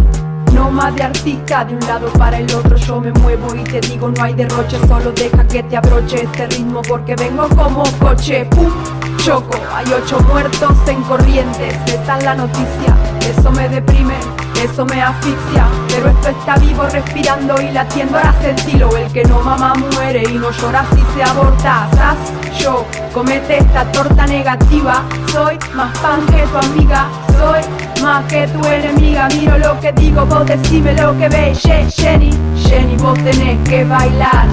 No 0.54 0.70
más 0.70 0.96
de 0.96 1.02
artista, 1.02 1.66
de 1.66 1.74
un 1.74 1.80
lado 1.88 2.14
para 2.14 2.38
el 2.38 2.54
otro 2.54 2.78
yo 2.78 3.02
me 3.02 3.12
muevo 3.14 3.56
y 3.56 3.64
te 3.64 3.80
digo 3.82 4.10
no 4.10 4.24
hay 4.24 4.36
derroche, 4.36 4.78
solo 4.88 5.12
deja 5.14 5.48
que 5.48 5.64
te 5.64 5.78
abroche 5.78 6.24
este 6.24 6.46
ritmo 6.46 6.84
porque 6.84 7.16
vengo 7.16 7.50
como 7.50 7.84
coche, 8.00 8.46
pum, 8.46 8.72
choco, 9.18 9.58
hay 9.74 9.86
ocho 9.92 10.20
muertos 10.22 10.72
en 10.88 11.02
corrientes, 11.04 11.76
esta 11.88 12.18
es 12.18 12.24
la 12.24 12.36
noticia, 12.36 12.96
eso 13.20 13.52
me 13.52 13.68
deprime, 13.70 14.16
eso 14.64 14.86
me 14.86 15.02
asfixia, 15.02 15.68
pero 15.88 16.10
esto 16.10 16.30
está 16.30 16.58
vivo 16.58 16.84
respirando 16.84 17.62
y 17.62 17.72
latiendo, 17.72 18.18
ahora 18.18 18.34
sentilo, 18.42 18.90
el 18.98 19.12
que 19.12 19.24
no 19.26 19.42
mama 19.42 19.74
muere 19.94 20.24
y 20.30 20.34
no 20.38 20.52
llora 20.52 20.86
si 20.94 21.02
se 21.14 21.24
aborta, 21.24 21.88
¿sas? 21.96 22.18
Yo 22.60 22.86
comete 23.14 23.60
esta 23.60 23.84
torta 23.92 24.26
negativa, 24.26 25.04
soy 25.32 25.58
más 25.76 25.98
pan 26.00 26.26
que 26.26 26.44
tu 26.44 26.58
amiga, 26.58 27.08
soy 27.38 27.62
más 28.02 28.24
que 28.26 28.48
tu 28.48 28.66
enemiga, 28.66 29.28
miro 29.30 29.58
lo 29.58 29.80
que 29.80 29.92
digo, 29.94 30.26
vos 30.26 30.46
decime 30.46 30.94
lo 30.94 31.18
que 31.18 31.30
ves, 31.30 31.62
Jenny, 31.62 32.32
Jenny, 32.56 32.96
vos 32.98 33.18
tenés 33.24 33.58
que 33.68 33.84
bailar, 33.84 34.48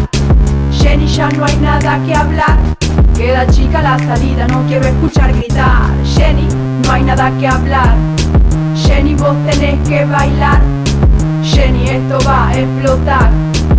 Jenny 0.73 1.07
ya 1.07 1.29
no 1.31 1.45
hay 1.45 1.57
nada 1.57 1.99
que 2.05 2.15
hablar, 2.15 2.59
queda 3.17 3.47
chica 3.47 3.81
la 3.81 3.99
salida, 3.99 4.47
no 4.49 4.63
quiero 4.67 4.87
escuchar 4.87 5.33
gritar, 5.33 5.91
Jenny, 6.05 6.49
no 6.85 6.93
hay 6.93 7.03
nada 7.03 7.31
que 7.39 7.47
hablar. 7.47 8.24
Jenny, 8.75 9.15
vos 9.15 9.37
tenés 9.47 9.79
que 9.89 10.05
bailar. 10.05 10.61
Jenny, 11.43 11.89
esto 11.89 12.19
va 12.27 12.49
a 12.49 12.59
explotar. 12.59 13.31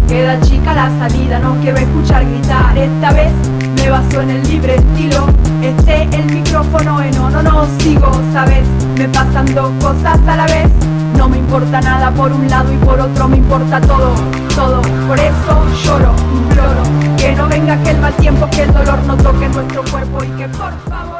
Queda 0.07 0.39
chica 0.41 0.73
la 0.73 0.89
salida, 0.99 1.39
no 1.39 1.55
quiero 1.61 1.77
escuchar 1.77 2.25
gritar. 2.25 2.77
Esta 2.77 3.11
vez 3.11 3.31
me 3.75 3.89
baso 3.89 4.21
en 4.21 4.29
el 4.29 4.47
libre 4.47 4.75
estilo. 4.75 5.27
Este 5.61 6.03
el 6.15 6.25
micrófono 6.31 7.01
en 7.01 7.11
no, 7.15 7.29
no, 7.29 7.43
no 7.43 7.65
sigo, 7.79 8.11
¿sabes? 8.31 8.65
Me 8.97 9.09
pasan 9.09 9.53
dos 9.53 9.71
cosas 9.81 10.19
a 10.27 10.35
la 10.37 10.45
vez. 10.45 10.69
No 11.17 11.27
me 11.29 11.37
importa 11.37 11.81
nada 11.81 12.11
por 12.11 12.31
un 12.31 12.47
lado 12.49 12.71
y 12.71 12.77
por 12.77 12.99
otro 12.99 13.27
me 13.27 13.37
importa 13.37 13.81
todo, 13.81 14.13
todo. 14.55 14.81
Por 15.07 15.19
eso 15.19 15.65
lloro, 15.83 16.13
imploro 16.33 16.83
Que 17.17 17.33
no 17.33 17.47
venga 17.47 17.73
aquel 17.73 17.97
mal 17.99 18.13
tiempo, 18.13 18.47
que 18.49 18.63
el 18.63 18.73
dolor 18.73 18.99
no 19.05 19.17
toque 19.17 19.47
nuestro 19.49 19.83
cuerpo 19.85 20.23
y 20.23 20.27
que 20.37 20.47
por 20.49 20.73
favor. 20.89 21.14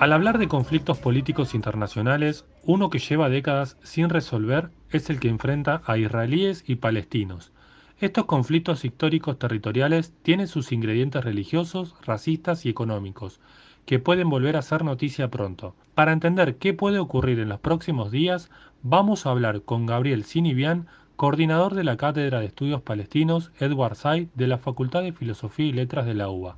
Al 0.00 0.14
hablar 0.14 0.38
de 0.38 0.48
conflictos 0.48 0.96
políticos 0.96 1.54
internacionales, 1.54 2.46
uno 2.64 2.88
que 2.88 2.98
lleva 2.98 3.28
décadas 3.28 3.76
sin 3.82 4.08
resolver 4.08 4.70
es 4.90 5.10
el 5.10 5.20
que 5.20 5.28
enfrenta 5.28 5.82
a 5.84 5.98
israelíes 5.98 6.64
y 6.66 6.76
palestinos. 6.76 7.52
Estos 7.98 8.24
conflictos 8.24 8.86
históricos 8.86 9.38
territoriales 9.38 10.14
tienen 10.22 10.48
sus 10.48 10.72
ingredientes 10.72 11.22
religiosos, 11.22 11.96
racistas 12.02 12.64
y 12.64 12.70
económicos, 12.70 13.40
que 13.84 13.98
pueden 13.98 14.30
volver 14.30 14.56
a 14.56 14.62
ser 14.62 14.84
noticia 14.84 15.28
pronto. 15.28 15.74
Para 15.94 16.12
entender 16.12 16.56
qué 16.56 16.72
puede 16.72 16.98
ocurrir 16.98 17.38
en 17.38 17.50
los 17.50 17.60
próximos 17.60 18.10
días, 18.10 18.50
vamos 18.82 19.26
a 19.26 19.32
hablar 19.32 19.60
con 19.64 19.84
Gabriel 19.84 20.24
Sinibian, 20.24 20.86
coordinador 21.16 21.74
de 21.74 21.84
la 21.84 21.98
Cátedra 21.98 22.40
de 22.40 22.46
Estudios 22.46 22.80
Palestinos 22.80 23.52
Edward 23.60 23.96
Said 23.96 24.28
de 24.34 24.46
la 24.46 24.56
Facultad 24.56 25.02
de 25.02 25.12
Filosofía 25.12 25.66
y 25.66 25.72
Letras 25.74 26.06
de 26.06 26.14
la 26.14 26.30
UBA. 26.30 26.56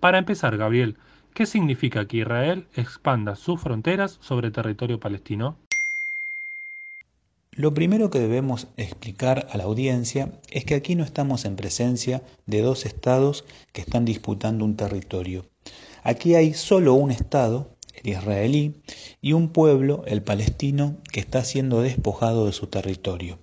Para 0.00 0.18
empezar, 0.18 0.58
Gabriel, 0.58 0.98
¿qué 1.34 1.46
significa 1.46 2.06
que 2.06 2.18
Israel 2.18 2.68
expanda 2.76 3.34
sus 3.34 3.60
fronteras 3.60 4.18
sobre 4.20 4.52
territorio 4.52 5.00
palestino? 5.00 5.56
Lo 7.50 7.74
primero 7.74 8.08
que 8.08 8.20
debemos 8.20 8.68
explicar 8.76 9.48
a 9.50 9.56
la 9.56 9.64
audiencia 9.64 10.32
es 10.50 10.64
que 10.64 10.74
aquí 10.74 10.94
no 10.94 11.04
estamos 11.04 11.44
en 11.44 11.56
presencia 11.56 12.22
de 12.46 12.62
dos 12.62 12.86
estados 12.86 13.44
que 13.72 13.80
están 13.80 14.04
disputando 14.04 14.64
un 14.64 14.76
territorio. 14.76 15.44
Aquí 16.04 16.36
hay 16.36 16.54
solo 16.54 16.94
un 16.94 17.10
estado, 17.10 17.68
el 18.02 18.10
israelí, 18.10 18.82
y 19.20 19.32
un 19.32 19.48
pueblo, 19.48 20.04
el 20.06 20.22
palestino, 20.22 20.96
que 21.12 21.20
está 21.20 21.44
siendo 21.44 21.80
despojado 21.82 22.46
de 22.46 22.52
su 22.52 22.68
territorio. 22.68 23.38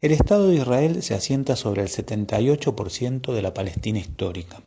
El 0.00 0.12
Estado 0.12 0.48
de 0.48 0.56
Israel 0.56 1.02
se 1.02 1.14
asienta 1.14 1.56
sobre 1.56 1.82
el 1.82 1.88
78% 1.88 3.34
de 3.34 3.42
la 3.42 3.52
Palestina 3.52 3.98
histórica. 3.98 4.62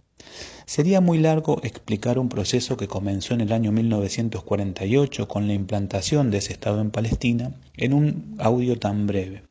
Sería 0.65 1.01
muy 1.01 1.17
largo 1.17 1.59
explicar 1.63 2.17
un 2.17 2.29
proceso 2.29 2.77
que 2.77 2.87
comenzó 2.87 3.33
en 3.33 3.41
el 3.41 3.51
año 3.51 3.71
1948 3.71 5.27
con 5.27 5.47
la 5.47 5.53
implantación 5.53 6.31
de 6.31 6.37
ese 6.37 6.53
Estado 6.53 6.79
en 6.79 6.91
Palestina 6.91 7.51
en 7.75 7.93
un 7.93 8.35
audio 8.39 8.79
tan 8.79 9.05
breve. 9.05 9.43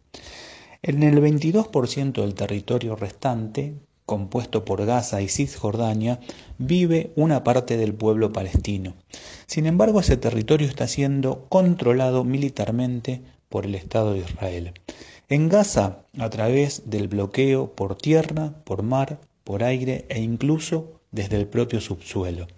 En 0.83 1.03
el 1.03 1.21
22% 1.21 2.13
del 2.13 2.35
territorio 2.35 2.97
restante, 2.97 3.75
compuesto 4.07 4.65
por 4.65 4.85
Gaza 4.85 5.21
y 5.23 5.29
Cisjordania, 5.29 6.19
vive 6.59 7.13
una 7.15 7.45
parte 7.45 7.77
del 7.77 7.95
pueblo 7.95 8.33
palestino. 8.33 8.95
Sin 9.47 9.67
embargo, 9.67 10.01
ese 10.01 10.17
territorio 10.17 10.67
está 10.67 10.89
siendo 10.89 11.47
controlado 11.49 12.25
militarmente 12.25 13.23
por 13.49 13.67
el 13.67 13.75
Estado 13.75 14.15
de 14.15 14.21
Israel. 14.21 14.73
En 15.29 15.49
Gaza, 15.49 15.99
a 16.19 16.31
través 16.31 16.91
del 16.91 17.09
bloqueo 17.09 17.75
por 17.75 17.97
tierra, 17.97 18.55
por 18.65 18.83
mar, 18.83 19.21
por 19.45 19.63
aire 19.63 20.07
e 20.09 20.21
incluso 20.21 21.01
desde 21.13 21.37
el 21.37 21.47
propio 21.47 21.81
subsuelo. 21.81 22.49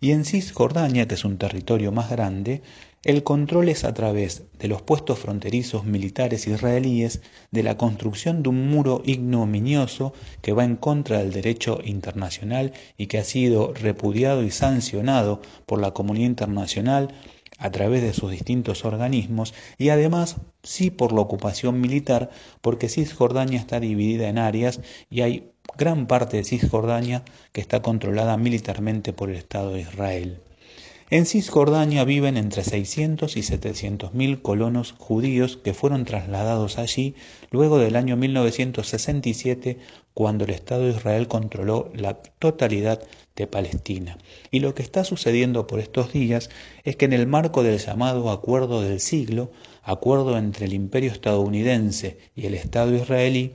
Y 0.00 0.12
en 0.12 0.24
Cisjordania, 0.24 1.08
que 1.08 1.14
es 1.14 1.24
un 1.24 1.38
territorio 1.38 1.90
más 1.90 2.10
grande, 2.10 2.62
el 3.04 3.22
control 3.22 3.68
es 3.68 3.84
a 3.84 3.92
través 3.92 4.44
de 4.58 4.66
los 4.66 4.80
puestos 4.80 5.18
fronterizos 5.18 5.84
militares 5.84 6.46
israelíes, 6.46 7.20
de 7.50 7.62
la 7.62 7.76
construcción 7.76 8.42
de 8.42 8.48
un 8.48 8.68
muro 8.68 9.02
ignominioso 9.04 10.14
que 10.40 10.54
va 10.54 10.64
en 10.64 10.76
contra 10.76 11.18
del 11.18 11.30
derecho 11.30 11.80
internacional 11.84 12.72
y 12.96 13.06
que 13.06 13.18
ha 13.18 13.24
sido 13.24 13.74
repudiado 13.74 14.42
y 14.42 14.50
sancionado 14.50 15.42
por 15.66 15.82
la 15.82 15.90
comunidad 15.92 16.28
internacional 16.28 17.14
a 17.58 17.70
través 17.70 18.02
de 18.02 18.12
sus 18.12 18.30
distintos 18.30 18.84
organismos 18.84 19.54
y 19.78 19.90
además 19.90 20.36
sí 20.62 20.90
por 20.90 21.12
la 21.12 21.20
ocupación 21.20 21.80
militar 21.80 22.30
porque 22.60 22.88
Cisjordania 22.88 23.58
está 23.58 23.80
dividida 23.80 24.28
en 24.28 24.38
áreas 24.38 24.80
y 25.10 25.22
hay 25.22 25.52
gran 25.76 26.06
parte 26.06 26.36
de 26.36 26.44
Cisjordania 26.44 27.24
que 27.52 27.60
está 27.60 27.82
controlada 27.82 28.36
militarmente 28.36 29.12
por 29.12 29.30
el 29.30 29.36
Estado 29.36 29.70
de 29.70 29.80
Israel. 29.80 30.40
En 31.10 31.26
Cisjordania 31.26 32.02
viven 32.04 32.38
entre 32.38 32.64
600 32.64 33.36
y 33.36 33.42
700 33.42 34.14
mil 34.14 34.40
colonos 34.40 34.94
judíos 34.96 35.58
que 35.58 35.74
fueron 35.74 36.06
trasladados 36.06 36.78
allí 36.78 37.14
luego 37.50 37.78
del 37.78 37.96
año 37.96 38.16
1967 38.16 39.78
cuando 40.14 40.44
el 40.44 40.50
Estado 40.50 40.84
de 40.84 40.92
Israel 40.92 41.28
controló 41.28 41.92
la 41.94 42.14
totalidad 42.14 43.02
de 43.36 43.46
Palestina. 43.46 44.16
Y 44.50 44.60
lo 44.60 44.74
que 44.74 44.82
está 44.82 45.04
sucediendo 45.04 45.66
por 45.66 45.78
estos 45.78 46.10
días 46.10 46.48
es 46.84 46.96
que 46.96 47.04
en 47.04 47.12
el 47.12 47.26
marco 47.26 47.62
del 47.62 47.78
llamado 47.78 48.30
Acuerdo 48.30 48.80
del 48.80 48.98
Siglo, 48.98 49.52
acuerdo 49.82 50.38
entre 50.38 50.64
el 50.64 50.72
Imperio 50.72 51.12
estadounidense 51.12 52.16
y 52.34 52.46
el 52.46 52.54
Estado 52.54 52.94
israelí, 52.94 53.52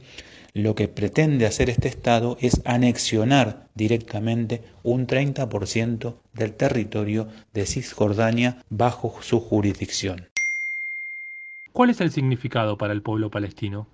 lo 0.53 0.75
que 0.75 0.87
pretende 0.87 1.45
hacer 1.45 1.69
este 1.69 1.87
Estado 1.87 2.37
es 2.41 2.61
anexionar 2.65 3.67
directamente 3.75 4.63
un 4.83 5.07
30% 5.07 6.15
del 6.33 6.53
territorio 6.53 7.27
de 7.53 7.65
Cisjordania 7.65 8.63
bajo 8.69 9.21
su 9.21 9.39
jurisdicción. 9.39 10.27
¿Cuál 11.71 11.91
es 11.91 12.01
el 12.01 12.11
significado 12.11 12.77
para 12.77 12.93
el 12.93 13.01
pueblo 13.01 13.29
palestino? 13.29 13.87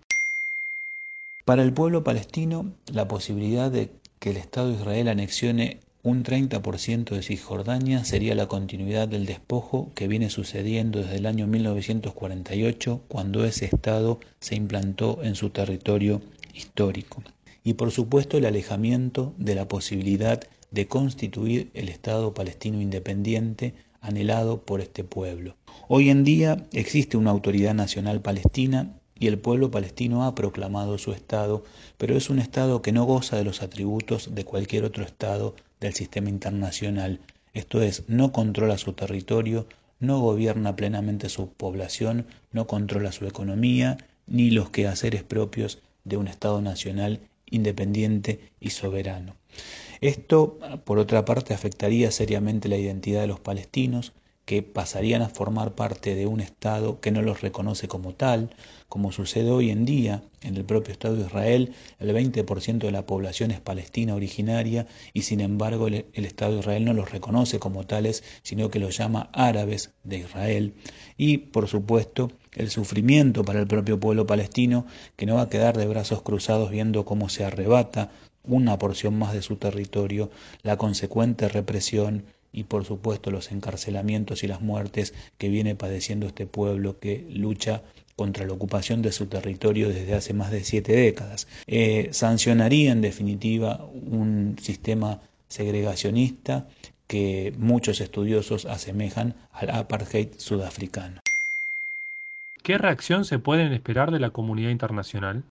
Para 1.43 1.61
el 1.61 1.73
pueblo 1.73 2.03
palestino, 2.03 2.73
la 2.91 3.07
posibilidad 3.07 3.69
de 3.69 3.91
que 4.19 4.31
el 4.31 4.37
Estado 4.37 4.69
de 4.69 4.75
Israel 4.75 5.09
anexione 5.09 5.79
un 6.01 6.23
30% 6.23 7.15
de 7.15 7.21
Cisjordania 7.23 8.05
sería 8.05 8.35
la 8.35 8.47
continuidad 8.47 9.07
del 9.07 9.25
despojo 9.25 9.91
que 9.95 10.07
viene 10.07 10.29
sucediendo 10.29 10.99
desde 10.99 11.17
el 11.17 11.25
año 11.25 11.47
1948, 11.47 13.01
cuando 13.07 13.43
ese 13.43 13.65
Estado 13.65 14.19
se 14.39 14.55
implantó 14.55 15.19
en 15.23 15.35
su 15.35 15.49
territorio 15.49 16.21
histórico. 16.55 17.21
Y 17.63 17.73
por 17.73 17.91
supuesto 17.91 18.37
el 18.37 18.45
alejamiento 18.45 19.33
de 19.37 19.55
la 19.55 19.67
posibilidad 19.67 20.41
de 20.71 20.87
constituir 20.87 21.69
el 21.73 21.89
Estado 21.89 22.33
palestino 22.33 22.81
independiente 22.81 23.73
anhelado 24.01 24.61
por 24.61 24.81
este 24.81 25.03
pueblo. 25.03 25.55
Hoy 25.87 26.09
en 26.09 26.23
día 26.23 26.65
existe 26.73 27.17
una 27.17 27.31
autoridad 27.31 27.73
nacional 27.73 28.21
palestina 28.21 28.97
y 29.17 29.27
el 29.27 29.39
pueblo 29.39 29.71
palestino 29.71 30.25
ha 30.25 30.35
proclamado 30.35 30.97
su 30.97 31.11
Estado, 31.11 31.63
pero 31.97 32.15
es 32.15 32.29
un 32.29 32.39
Estado 32.39 32.81
que 32.81 32.91
no 32.91 33.05
goza 33.05 33.37
de 33.37 33.43
los 33.43 33.61
atributos 33.61 34.35
de 34.35 34.45
cualquier 34.45 34.83
otro 34.83 35.03
Estado 35.03 35.55
del 35.79 35.93
sistema 35.93 36.29
internacional, 36.29 37.19
esto 37.55 37.81
es, 37.81 38.03
no 38.09 38.33
controla 38.33 38.77
su 38.77 38.91
territorio, 38.91 39.65
no 40.01 40.19
gobierna 40.19 40.75
plenamente 40.75 41.29
su 41.29 41.49
población, 41.49 42.27
no 42.51 42.67
controla 42.67 43.13
su 43.13 43.25
economía, 43.25 43.97
ni 44.27 44.51
los 44.51 44.71
quehaceres 44.71 45.23
propios 45.23 45.79
de 46.05 46.17
un 46.17 46.27
Estado 46.27 46.61
nacional 46.61 47.19
independiente 47.47 48.51
y 48.59 48.69
soberano. 48.69 49.35
Esto, 50.01 50.59
por 50.85 50.99
otra 50.99 51.25
parte, 51.25 51.53
afectaría 51.53 52.11
seriamente 52.11 52.69
la 52.69 52.77
identidad 52.77 53.21
de 53.21 53.27
los 53.27 53.39
palestinos, 53.39 54.13
que 54.45 54.61
pasarían 54.61 55.23
a 55.23 55.29
formar 55.29 55.73
parte 55.73 56.13
de 56.13 56.27
un 56.27 56.39
Estado 56.39 56.99
que 56.99 57.11
no 57.11 57.23
los 57.23 57.41
reconoce 57.41 57.87
como 57.87 58.13
tal, 58.13 58.55
como 58.87 59.11
sucede 59.11 59.49
hoy 59.49 59.71
en 59.71 59.85
día 59.85 60.21
en 60.41 60.55
el 60.55 60.63
propio 60.63 60.91
Estado 60.91 61.15
de 61.15 61.25
Israel, 61.25 61.73
el 61.99 62.15
20% 62.15 62.77
de 62.77 62.91
la 62.91 63.07
población 63.07 63.49
es 63.49 63.59
palestina 63.59 64.13
originaria 64.13 64.85
y 65.13 65.23
sin 65.23 65.41
embargo 65.41 65.87
el, 65.87 66.05
Estado 66.13 66.53
de 66.53 66.59
Israel 66.59 66.85
no 66.85 66.93
los 66.93 67.11
reconoce 67.11 67.57
como 67.57 67.87
tales, 67.87 68.23
sino 68.43 68.69
que 68.69 68.79
los 68.79 68.95
llama 68.95 69.29
árabes 69.33 69.91
de 70.03 70.19
Israel. 70.19 70.75
Y 71.17 71.39
por 71.39 71.67
supuesto 71.67 72.31
el 72.53 72.69
sufrimiento 72.69 73.43
para 73.43 73.59
el 73.59 73.67
propio 73.67 73.99
pueblo 73.99 74.27
palestino, 74.27 74.85
que 75.15 75.25
no 75.25 75.35
va 75.35 75.43
a 75.43 75.49
quedar 75.49 75.75
de 75.75 75.87
brazos 75.87 76.21
cruzados 76.21 76.69
viendo 76.69 77.03
cómo 77.03 77.29
se 77.29 77.43
arrebata 77.43 78.11
una 78.43 78.77
porción 78.77 79.17
más 79.17 79.33
de 79.33 79.41
su 79.41 79.55
territorio, 79.55 80.29
la 80.61 80.77
consecuente 80.77 81.49
represión 81.49 82.25
y 82.55 82.63
por 82.63 82.85
supuesto 82.85 83.31
los 83.31 83.51
encarcelamientos 83.51 84.43
y 84.43 84.47
las 84.47 84.61
muertes 84.61 85.13
que 85.37 85.49
viene 85.49 85.75
padeciendo 85.75 86.25
este 86.25 86.47
pueblo 86.47 86.99
que 86.99 87.27
lucha 87.29 87.83
contra 88.15 88.45
la 88.45 88.53
ocupación 88.53 89.01
de 89.01 89.11
su 89.11 89.25
territorio 89.25 89.89
desde 89.89 90.13
hace 90.13 90.33
más 90.33 90.51
de 90.51 90.63
siete 90.63 90.93
décadas. 90.95 91.49
Eh, 91.67 92.07
sancionaría 92.11 92.93
en 92.93 93.01
definitiva 93.01 93.85
un 93.93 94.55
sistema 94.61 95.19
segregacionista 95.49 96.65
que 97.07 97.53
muchos 97.57 97.99
estudiosos 97.99 98.65
asemejan 98.65 99.35
al 99.51 99.71
apartheid 99.71 100.29
sudafricano. 100.37 101.19
¿Qué 102.63 102.77
reacción 102.77 103.25
se 103.25 103.37
pueden 103.37 103.73
esperar 103.73 104.11
de 104.11 104.19
la 104.19 104.29
comunidad 104.29 104.69
internacional? 104.69 105.43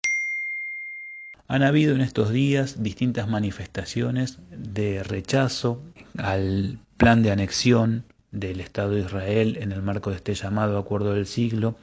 Han 1.48 1.62
habido 1.62 1.94
en 1.94 2.00
estos 2.00 2.30
días 2.30 2.82
distintas 2.82 3.28
manifestaciones 3.28 4.38
de 4.50 5.02
rechazo 5.02 5.78
al 6.16 6.78
plan 6.96 7.22
de 7.22 7.30
anexión 7.30 8.04
del 8.30 8.60
Estado 8.60 8.90
de 8.90 9.00
Israel 9.00 9.58
en 9.60 9.72
el 9.72 9.82
marco 9.82 10.10
de 10.10 10.16
este 10.16 10.34
llamado 10.34 10.78
Acuerdo 10.78 11.14
del 11.14 11.26
Siglo, 11.26 11.76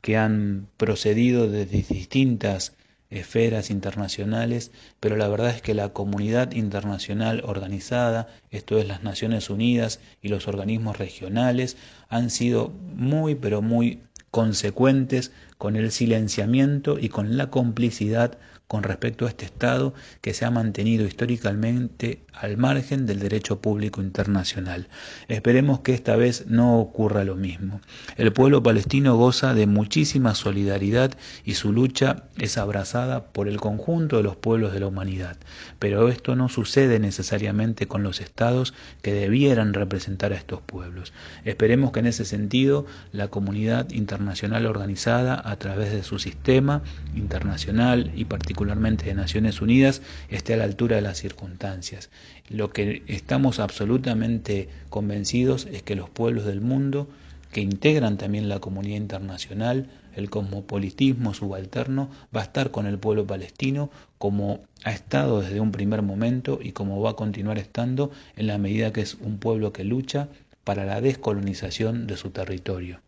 que 0.00 0.16
han 0.16 0.68
procedido 0.76 1.48
desde 1.48 1.82
distintas 1.82 2.74
esferas 3.10 3.70
internacionales, 3.70 4.70
pero 5.00 5.16
la 5.16 5.28
verdad 5.28 5.50
es 5.50 5.62
que 5.62 5.74
la 5.74 5.90
comunidad 5.90 6.52
internacional 6.52 7.42
organizada, 7.44 8.28
esto 8.50 8.78
es 8.78 8.86
las 8.86 9.02
Naciones 9.02 9.48
Unidas 9.50 10.00
y 10.22 10.28
los 10.28 10.46
organismos 10.46 10.98
regionales, 10.98 11.76
han 12.08 12.30
sido 12.30 12.68
muy, 12.68 13.34
pero 13.34 13.62
muy 13.62 14.00
consecuentes 14.30 15.32
con 15.56 15.76
el 15.76 15.90
silenciamiento 15.90 16.98
y 16.98 17.08
con 17.08 17.36
la 17.36 17.50
complicidad 17.50 18.38
con 18.68 18.82
respecto 18.82 19.24
a 19.24 19.30
este 19.30 19.46
Estado 19.46 19.94
que 20.20 20.34
se 20.34 20.44
ha 20.44 20.50
mantenido 20.50 21.06
históricamente 21.06 22.22
al 22.34 22.58
margen 22.58 23.06
del 23.06 23.18
derecho 23.18 23.60
público 23.60 24.02
internacional. 24.02 24.88
Esperemos 25.26 25.80
que 25.80 25.94
esta 25.94 26.16
vez 26.16 26.46
no 26.46 26.78
ocurra 26.78 27.24
lo 27.24 27.34
mismo. 27.34 27.80
El 28.16 28.32
pueblo 28.32 28.62
palestino 28.62 29.16
goza 29.16 29.54
de 29.54 29.66
muchísima 29.66 30.34
solidaridad 30.34 31.12
y 31.44 31.54
su 31.54 31.72
lucha 31.72 32.24
es 32.36 32.58
abrazada 32.58 33.24
por 33.32 33.48
el 33.48 33.58
conjunto 33.58 34.18
de 34.18 34.22
los 34.22 34.36
pueblos 34.36 34.72
de 34.72 34.80
la 34.80 34.86
humanidad, 34.86 35.38
pero 35.78 36.08
esto 36.08 36.36
no 36.36 36.48
sucede 36.48 37.00
necesariamente 37.00 37.88
con 37.88 38.02
los 38.02 38.20
estados 38.20 38.74
que 39.02 39.14
debieran 39.14 39.72
representar 39.72 40.32
a 40.32 40.36
estos 40.36 40.60
pueblos. 40.60 41.12
Esperemos 41.44 41.90
que 41.90 42.00
en 42.00 42.06
ese 42.06 42.26
sentido 42.26 42.84
la 43.12 43.28
comunidad 43.28 43.90
internacional 43.90 44.66
organizada 44.66 45.40
a 45.42 45.56
través 45.56 45.90
de 45.90 46.02
su 46.02 46.18
sistema 46.18 46.82
internacional 47.14 48.12
y 48.14 48.26
particularmente 48.58 49.04
de 49.04 49.14
Naciones 49.14 49.60
Unidas 49.60 50.02
esté 50.30 50.54
a 50.54 50.56
la 50.56 50.64
altura 50.64 50.96
de 50.96 51.02
las 51.02 51.16
circunstancias. 51.16 52.10
Lo 52.48 52.70
que 52.70 53.04
estamos 53.06 53.60
absolutamente 53.60 54.68
convencidos 54.90 55.68
es 55.70 55.84
que 55.84 55.94
los 55.94 56.10
pueblos 56.10 56.44
del 56.44 56.60
mundo 56.60 57.06
que 57.52 57.60
integran 57.60 58.18
también 58.18 58.48
la 58.48 58.58
comunidad 58.58 58.96
internacional, 58.96 59.86
el 60.16 60.28
cosmopolitismo 60.28 61.34
subalterno, 61.34 62.10
va 62.34 62.40
a 62.40 62.44
estar 62.44 62.72
con 62.72 62.86
el 62.86 62.98
pueblo 62.98 63.28
palestino 63.28 63.90
como 64.18 64.64
ha 64.82 64.90
estado 64.90 65.40
desde 65.40 65.60
un 65.60 65.70
primer 65.70 66.02
momento 66.02 66.58
y 66.60 66.72
como 66.72 67.00
va 67.00 67.10
a 67.10 67.16
continuar 67.16 67.58
estando 67.58 68.10
en 68.34 68.48
la 68.48 68.58
medida 68.58 68.92
que 68.92 69.02
es 69.02 69.14
un 69.20 69.38
pueblo 69.38 69.72
que 69.72 69.84
lucha 69.84 70.30
para 70.64 70.84
la 70.84 71.00
descolonización 71.00 72.08
de 72.08 72.16
su 72.16 72.30
territorio. 72.30 72.98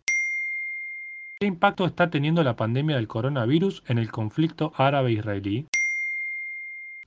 ¿Qué 1.42 1.46
impacto 1.46 1.86
está 1.86 2.10
teniendo 2.10 2.44
la 2.44 2.54
pandemia 2.54 2.96
del 2.96 3.08
coronavirus 3.08 3.82
en 3.88 3.96
el 3.96 4.10
conflicto 4.10 4.74
árabe-israelí? 4.76 5.64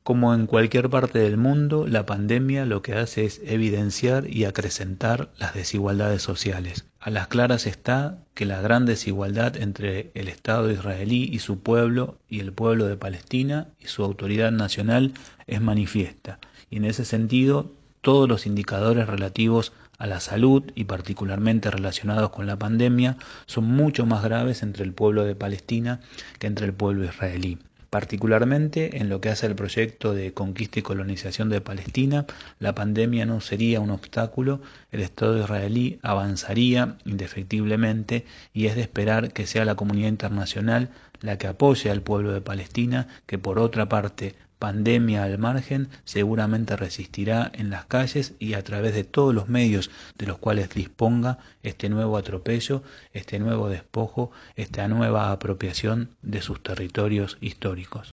Como 0.02 0.34
en 0.34 0.48
cualquier 0.48 0.90
parte 0.90 1.20
del 1.20 1.38
mundo, 1.38 1.86
la 1.88 2.08
pandemia 2.08 2.66
lo 2.66 2.82
que 2.82 2.94
hace 2.94 3.26
es 3.26 3.42
evidenciar 3.46 4.28
y 4.28 4.46
acrecentar 4.46 5.30
las 5.38 5.54
desigualdades 5.54 6.24
sociales. 6.24 6.84
A 7.00 7.12
las 7.12 7.28
claras 7.28 7.68
está 7.68 8.26
que 8.34 8.48
la 8.48 8.60
gran 8.60 8.88
desigualdad 8.88 9.56
entre 9.56 10.10
el 10.16 10.28
Estado 10.30 10.72
israelí 10.72 11.30
y 11.32 11.38
su 11.38 11.60
pueblo 11.60 12.16
y 12.28 12.40
el 12.40 12.54
pueblo 12.54 12.88
de 12.88 12.98
Palestina 12.98 13.68
y 13.80 13.86
su 13.86 14.04
autoridad 14.04 14.52
nacional 14.52 15.14
es 15.46 15.62
manifiesta. 15.62 16.40
Y 16.72 16.78
en 16.78 16.86
ese 16.86 17.06
sentido, 17.06 17.70
todos 18.02 18.28
los 18.28 18.48
indicadores 18.48 19.06
relativos 19.06 19.74
a 19.98 20.08
la 20.08 20.20
salud 20.20 20.64
y 20.76 20.86
particularmente 20.86 21.72
relacionados 21.72 22.30
con 22.30 22.46
la 22.46 22.58
pandemia 22.58 23.18
son 23.46 23.66
mucho 23.66 24.06
más 24.06 24.24
graves 24.24 24.64
entre 24.64 24.84
el 24.84 24.94
pueblo 24.94 25.24
de 25.24 25.36
Palestina 25.36 26.00
que 26.40 26.48
entre 26.48 26.66
el 26.66 26.74
pueblo 26.74 27.06
israelí. 27.06 27.58
Particularmente 27.94 28.98
en 28.98 29.08
lo 29.08 29.22
que 29.22 29.30
hace 29.30 29.46
al 29.46 29.54
proyecto 29.54 30.16
de 30.16 30.34
conquista 30.34 30.80
y 30.80 30.82
colonización 30.82 31.50
de 31.50 31.62
Palestina, 31.62 32.26
la 32.58 32.74
pandemia 32.74 33.28
no 33.28 33.40
sería 33.40 33.82
un 33.82 33.92
obstáculo, 33.92 34.62
el 34.92 35.02
Estado 35.02 35.40
israelí 35.40 36.00
avanzaría 36.02 36.98
indefectiblemente 37.06 38.26
y 38.52 38.66
es 38.66 38.76
de 38.76 38.82
esperar 38.82 39.32
que 39.32 39.46
sea 39.46 39.64
la 39.64 39.76
comunidad 39.76 40.10
internacional 40.10 40.90
la 41.22 41.38
que 41.38 41.46
apoye 41.46 41.92
al 41.92 42.02
pueblo 42.02 42.34
de 42.34 42.42
Palestina, 42.42 43.08
que 43.28 43.38
por 43.38 43.60
otra 43.60 43.88
parte 43.90 44.36
pandemia 44.64 45.26
al 45.26 45.38
margen, 45.40 45.90
seguramente 46.06 46.78
resistirá 46.78 47.52
en 47.54 47.70
las 47.70 47.84
calles 47.84 48.34
y 48.40 48.54
a 48.54 48.64
través 48.64 48.96
de 48.96 49.04
todos 49.04 49.36
los 49.36 49.50
medios 49.50 49.92
de 50.18 50.26
los 50.26 50.38
cuales 50.38 50.70
disponga 50.70 51.38
este 51.64 51.90
nuevo 51.90 52.16
atropello, 52.16 52.82
este 53.12 53.40
nuevo 53.40 53.68
despojo, 53.68 54.32
esta 54.56 54.88
nueva 54.88 55.34
apropiación 55.34 56.12
de 56.22 56.42
sus 56.42 56.64
territorios 56.64 57.38
históricos. 57.42 58.14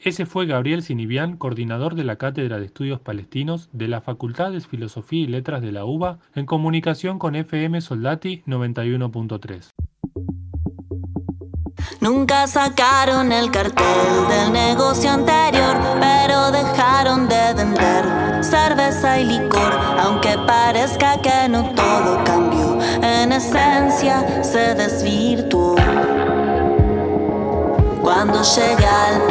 Ese 0.00 0.26
fue 0.26 0.46
Gabriel 0.46 0.82
Sinivián, 0.82 1.36
coordinador 1.36 1.94
de 1.94 2.02
la 2.02 2.16
Cátedra 2.16 2.58
de 2.58 2.66
Estudios 2.66 2.98
Palestinos 2.98 3.68
de 3.70 3.86
la 3.86 4.00
Facultad 4.00 4.50
de 4.50 4.62
Filosofía 4.62 5.20
y 5.22 5.26
Letras 5.28 5.62
de 5.62 5.70
la 5.70 5.84
UBA, 5.84 6.18
en 6.34 6.44
comunicación 6.44 7.20
con 7.20 7.36
FM 7.36 7.80
Soldati 7.82 8.42
91.3. 8.48 9.70
Nunca 12.04 12.46
sacaron 12.46 13.32
el 13.32 13.50
cartel 13.50 14.28
del 14.28 14.52
negocio 14.52 15.10
anterior, 15.10 15.74
pero 15.98 16.50
dejaron 16.50 17.26
de 17.26 17.54
vender 17.54 18.44
cerveza 18.44 19.18
y 19.18 19.24
licor, 19.24 19.72
aunque 20.02 20.36
parezca 20.46 21.16
que 21.22 21.48
no 21.48 21.70
todo 21.70 22.22
cambió, 22.24 22.78
en 23.00 23.32
esencia 23.32 24.44
se 24.44 24.74
desvirtuó. 24.74 25.76
Cuando 28.02 28.42
llegué 28.42 28.86
al 28.86 29.26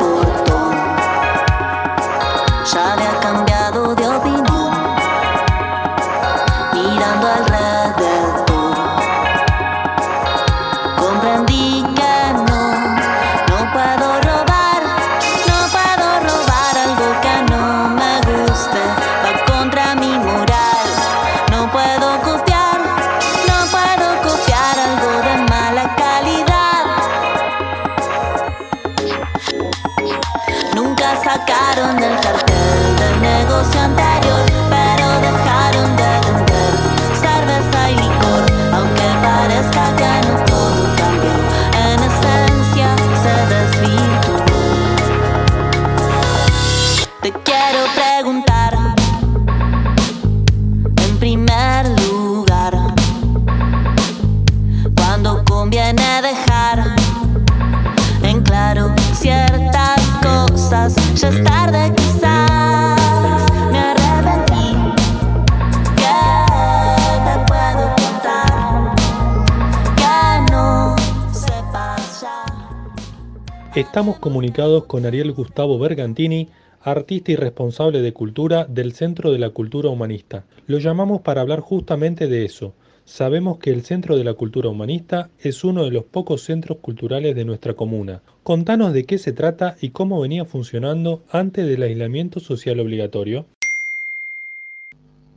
Estamos 73.76 74.20
comunicados 74.20 74.86
con 74.86 75.04
Ariel 75.08 75.32
Gustavo 75.32 75.80
Bergantini, 75.80 76.48
artista 76.84 77.32
y 77.32 77.36
responsable 77.36 78.04
de 78.04 78.14
cultura 78.14 78.66
del 78.66 78.94
Centro 78.94 79.32
de 79.32 79.40
la 79.40 79.50
Cultura 79.50 79.90
Humanista. 79.90 80.44
Lo 80.68 80.78
llamamos 80.78 81.22
para 81.22 81.42
hablar 81.42 81.60
justamente 81.60 82.28
de 82.28 82.46
eso. 82.46 82.74
Sabemos 83.06 83.58
que 83.58 83.72
el 83.72 83.82
Centro 83.84 84.16
de 84.16 84.24
la 84.24 84.36
Cultura 84.36 84.70
Humanista 84.70 85.32
es 85.40 85.64
uno 85.64 85.86
de 85.86 85.90
los 85.90 86.04
pocos 86.04 86.44
centros 86.44 86.78
culturales 86.82 87.36
de 87.36 87.46
nuestra 87.46 87.74
comuna. 87.74 88.22
Contanos 88.44 88.94
de 88.94 89.06
qué 89.06 89.18
se 89.18 89.32
trata 89.32 89.76
y 89.82 89.90
cómo 89.90 90.22
venía 90.22 90.46
funcionando 90.46 91.24
antes 91.32 91.66
del 91.66 91.82
aislamiento 91.82 92.40
social 92.40 92.80
obligatorio. 92.80 93.48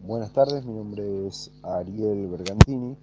Buenas 0.02 0.34
tardes, 0.34 0.62
mi 0.66 0.74
nombre 0.74 1.26
es 1.26 1.50
Ariel 1.62 2.26
Bergantini 2.26 2.96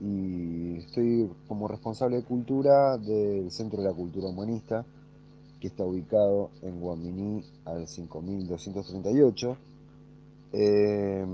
y 0.00 0.78
estoy 0.78 1.30
como 1.46 1.68
responsable 1.68 2.16
de 2.16 2.24
cultura 2.24 2.96
del 2.96 3.50
Centro 3.50 3.82
de 3.82 3.88
la 3.88 3.94
Cultura 3.94 4.28
Humanista, 4.28 4.84
que 5.60 5.68
está 5.68 5.84
ubicado 5.84 6.50
en 6.62 6.80
Guaminí 6.80 7.44
al 7.66 7.86
5238. 7.86 9.56
Eh, 10.52 11.26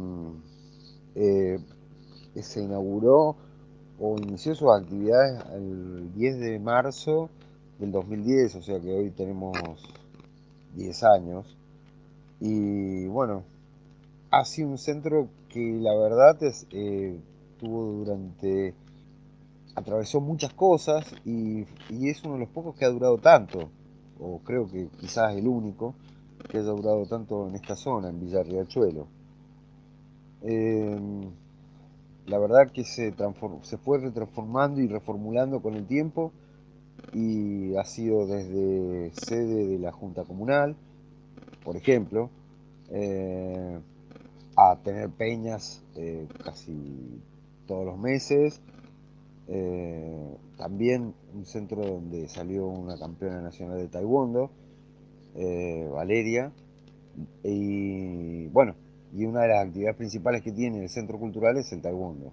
eh, 1.14 1.58
se 2.42 2.62
inauguró 2.62 3.36
o 3.98 4.16
inició 4.18 4.54
sus 4.54 4.68
actividades 4.70 5.42
el 5.54 6.12
10 6.14 6.38
de 6.38 6.58
marzo 6.58 7.30
del 7.78 7.92
2010, 7.92 8.56
o 8.56 8.62
sea 8.62 8.80
que 8.80 8.92
hoy 8.92 9.10
tenemos 9.10 9.56
10 10.74 11.02
años. 11.04 11.56
Y 12.40 13.06
bueno, 13.06 13.44
ha 14.30 14.44
sido 14.44 14.68
un 14.68 14.78
centro 14.78 15.28
que 15.48 15.78
la 15.80 15.94
verdad 15.94 16.42
es, 16.42 16.66
eh, 16.72 17.18
tuvo 17.58 18.04
durante, 18.04 18.74
atravesó 19.74 20.20
muchas 20.20 20.52
cosas 20.54 21.04
y, 21.24 21.66
es 21.90 22.22
uno 22.24 22.34
de 22.34 22.40
los 22.40 22.48
pocos 22.48 22.76
que 22.76 22.84
ha 22.84 22.90
durado 22.90 23.18
tanto, 23.18 23.70
o 24.18 24.38
creo 24.40 24.68
que 24.68 24.88
quizás 24.98 25.34
el 25.36 25.46
único 25.46 25.94
que 26.48 26.58
haya 26.58 26.70
durado 26.70 27.06
tanto 27.06 27.48
en 27.48 27.54
esta 27.54 27.76
zona, 27.76 28.08
en 28.08 28.20
Villa 28.20 28.42
Riachuelo. 28.42 29.08
Eh, 30.42 30.98
la 32.26 32.38
verdad 32.38 32.70
que 32.70 32.84
se, 32.84 33.14
se 33.62 33.78
fue 33.78 33.98
retransformando 33.98 34.80
y 34.80 34.88
reformulando 34.88 35.60
con 35.60 35.74
el 35.74 35.86
tiempo 35.86 36.32
y 37.12 37.76
ha 37.76 37.84
sido 37.84 38.26
desde 38.26 39.12
sede 39.14 39.66
de 39.66 39.78
la 39.78 39.92
Junta 39.92 40.24
Comunal, 40.24 40.76
por 41.64 41.76
ejemplo, 41.76 42.30
eh, 42.90 43.78
a 44.56 44.76
tener 44.82 45.10
peñas 45.10 45.82
eh, 45.94 46.26
casi 46.44 47.20
todos 47.66 47.84
los 47.84 47.98
meses. 47.98 48.60
Eh, 49.48 50.36
también 50.56 51.14
un 51.34 51.44
centro 51.44 51.86
donde 51.86 52.28
salió 52.28 52.66
una 52.66 52.98
campeona 52.98 53.40
nacional 53.40 53.78
de 53.78 53.88
taekwondo, 53.88 54.50
Valeria. 55.92 56.52
Y 57.42 58.46
bueno, 58.48 58.74
y 59.12 59.24
una 59.24 59.42
de 59.42 59.48
las 59.48 59.66
actividades 59.66 59.96
principales 59.96 60.42
que 60.42 60.52
tiene 60.52 60.82
el 60.82 60.88
centro 60.88 61.18
cultural 61.18 61.56
es 61.56 61.72
el 61.72 61.80
taekwondo. 61.80 62.32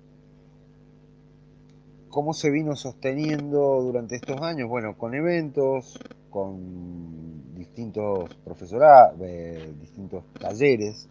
¿Cómo 2.10 2.34
se 2.34 2.52
vino 2.52 2.76
sosteniendo 2.76 3.82
durante 3.82 4.16
estos 4.16 4.40
años? 4.42 4.70
Bueno, 4.70 4.98
con 4.98 5.16
eventos, 5.16 6.00
con 6.30 7.56
distintos 7.56 8.36
profesorados, 8.44 9.20
eh, 9.22 9.74
distintos 9.80 10.24
talleres, 10.40 11.08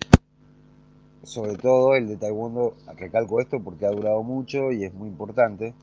sobre 1.22 1.56
todo 1.56 1.94
el 1.94 2.08
de 2.08 2.16
Taekwondo, 2.16 2.74
recalco 2.96 3.40
esto 3.40 3.60
porque 3.62 3.86
ha 3.86 3.90
durado 3.90 4.22
mucho 4.22 4.72
y 4.72 4.84
es 4.84 4.94
muy 4.94 5.08
importante. 5.08 5.74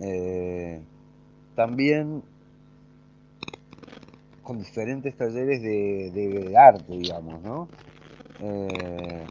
Eh, 0.00 0.82
también 1.54 2.22
con 4.42 4.58
diferentes 4.58 5.16
talleres 5.16 5.62
de, 5.62 6.54
arte, 6.56 6.92
digamos, 6.92 7.42
¿no? 7.42 7.68
Eh, 8.40 9.26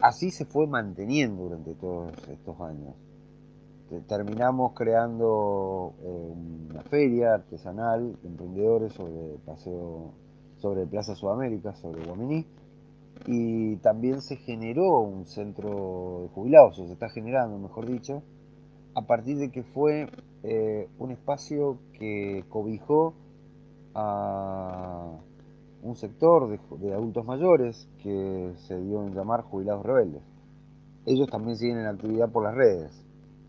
así 0.00 0.30
se 0.30 0.44
fue 0.44 0.66
manteniendo 0.66 1.44
durante 1.44 1.74
todos 1.74 2.12
estos 2.28 2.60
años. 2.60 2.94
Terminamos 4.08 4.72
creando 4.72 5.94
eh, 6.02 6.32
una 6.70 6.82
feria 6.82 7.34
artesanal 7.34 8.16
de 8.20 8.28
emprendedores 8.28 8.92
sobre 8.92 9.38
paseo 9.46 10.12
sobre 10.58 10.86
Plaza 10.86 11.14
Sudamérica, 11.14 11.74
sobre 11.74 12.04
Guaminí, 12.04 12.46
y 13.26 13.76
también 13.76 14.20
se 14.20 14.36
generó 14.36 15.00
un 15.00 15.26
centro 15.26 16.22
de 16.22 16.28
jubilados, 16.28 16.78
o 16.78 16.86
se 16.86 16.92
está 16.92 17.08
generando, 17.08 17.58
mejor 17.58 17.86
dicho, 17.86 18.22
a 18.94 19.02
partir 19.02 19.38
de 19.38 19.50
que 19.50 19.62
fue 19.62 20.08
eh, 20.42 20.88
un 20.98 21.10
espacio 21.10 21.78
que 21.98 22.44
cobijó 22.48 23.14
a 23.94 25.18
un 25.82 25.96
sector 25.96 26.58
de, 26.80 26.94
adultos 26.94 27.24
mayores 27.24 27.88
que 28.02 28.54
se 28.56 28.80
dio 28.80 29.04
en 29.04 29.14
llamar 29.14 29.42
jubilados 29.42 29.84
rebeldes. 29.84 30.22
Ellos 31.06 31.28
también 31.28 31.56
siguen 31.56 31.78
en 31.78 31.86
actividad 31.86 32.30
por 32.30 32.44
las 32.44 32.54
redes. 32.54 33.04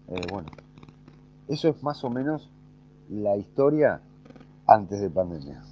Eh, 0.09 0.19
bueno, 0.31 0.49
eso 1.47 1.69
es 1.69 1.81
más 1.81 2.03
o 2.03 2.09
menos 2.09 2.51
la 3.09 3.37
historia 3.37 4.01
antes 4.67 4.99
de 4.99 5.09
pandemia. 5.09 5.63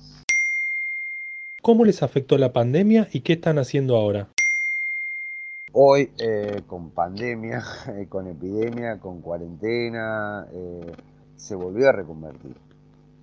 ¿Cómo 1.64 1.86
les 1.86 2.04
afectó 2.04 2.38
la 2.38 2.52
pandemia 2.52 3.08
y 3.14 3.22
qué 3.22 3.34
están 3.34 3.58
haciendo 3.58 3.96
ahora? 3.96 4.28
Hoy, 5.72 6.12
eh, 6.18 6.62
con 6.68 6.90
pandemia, 6.90 7.64
eh, 7.88 8.08
con 8.10 8.28
epidemia, 8.28 9.00
con 9.00 9.22
cuarentena, 9.22 10.46
se 11.38 11.56
volvió 11.56 11.88
a 11.88 11.94
reconvertir. 11.94 12.58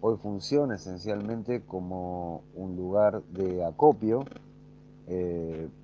Hoy 0.00 0.16
funciona 0.16 0.76
esencialmente 0.76 1.66
como 1.66 2.42
un 2.55 2.76
lugar 2.76 3.22
de 3.24 3.62
acopio 3.62 4.24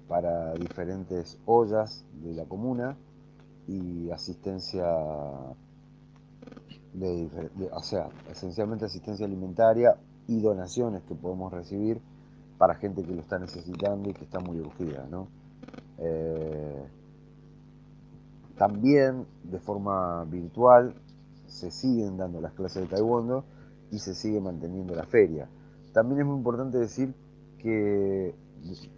para 0.09 0.55
diferentes 0.55 1.39
ollas 1.45 2.07
de 2.23 2.33
la 2.33 2.47
comuna 2.47 2.97
y 3.69 4.11
asistencia 4.13 4.87
de, 6.95 7.29
o 7.71 7.83
sea, 7.83 8.09
esencialmente 8.31 8.87
asistencia 8.87 9.27
alimentaria 9.27 9.99
y 10.27 10.41
donaciones 10.41 11.03
que 11.03 11.15
podemos 11.15 11.53
recibir 11.53 12.01
para 12.59 12.75
gente 12.75 13.03
que 13.03 13.15
lo 13.15 13.21
está 13.21 13.39
necesitando 13.39 14.11
y 14.11 14.15
que 14.15 14.25
está 14.25 14.41
muy 14.41 14.59
urgida, 14.61 15.07
¿no? 15.11 15.29
Eh, 15.99 16.87
también 18.57 19.27
de 19.45 19.59
forma 19.59 20.25
virtual 20.25 20.95
se 21.47 21.71
siguen 21.71 22.17
dando 22.17 22.41
las 22.41 22.53
clases 22.53 22.83
de 22.83 22.89
taekwondo 22.89 23.45
y 23.91 23.99
se 23.99 24.15
sigue 24.15 24.41
manteniendo 24.41 24.95
la 24.95 25.05
feria. 25.05 25.49
También 25.93 26.21
es 26.21 26.27
muy 26.27 26.37
importante 26.37 26.79
decir 26.79 27.15
que 27.59 28.35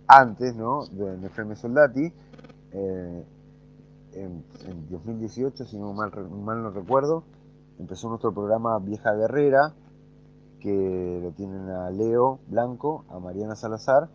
antes, 0.07 0.55
¿no? 0.57 0.87
De 0.87 1.27
FM 1.27 1.57
Soldati, 1.57 2.13
eh, 2.73 3.25
en, 4.13 4.45
2018, 4.91 5.65
si 5.65 5.79
no 5.79 5.93
mal 5.93 6.63
no 6.63 6.71
recuerdo, 6.71 7.25
empezó 7.79 8.09
nuestro 8.09 8.33
programa 8.33 8.79
Vieja 8.79 9.13
Guerrera, 9.15 9.75
que 10.61 11.21
lo 11.23 11.31
tienen 11.33 11.69
a 11.69 11.91
Leo 11.91 12.41
Blanco, 12.49 13.05
a 13.09 13.19
Mariana 13.19 13.55
Salazar 13.55 14.09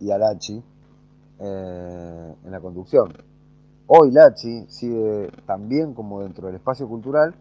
y 0.00 0.10
a 0.10 0.18
Lachi 0.18 0.62
eh, 1.38 2.34
en 2.44 2.50
la 2.50 2.60
conducción. 2.60 3.12
Hoy 3.86 4.10
Lachi 4.10 4.66
sigue 4.68 5.30
también 5.46 5.94
como 5.94 6.22
dentro 6.22 6.46
del 6.46 6.56
espacio 6.56 6.88
cultural 6.88 7.34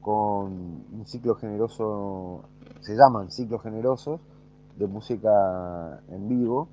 con 0.00 0.84
un 0.92 1.04
ciclo 1.06 1.36
generoso, 1.36 2.42
se 2.80 2.96
llaman 2.96 3.30
ciclos 3.30 3.62
generosos 3.62 4.20
de 4.76 4.86
música 4.86 6.00
en 6.08 6.28
vivo 6.28 6.68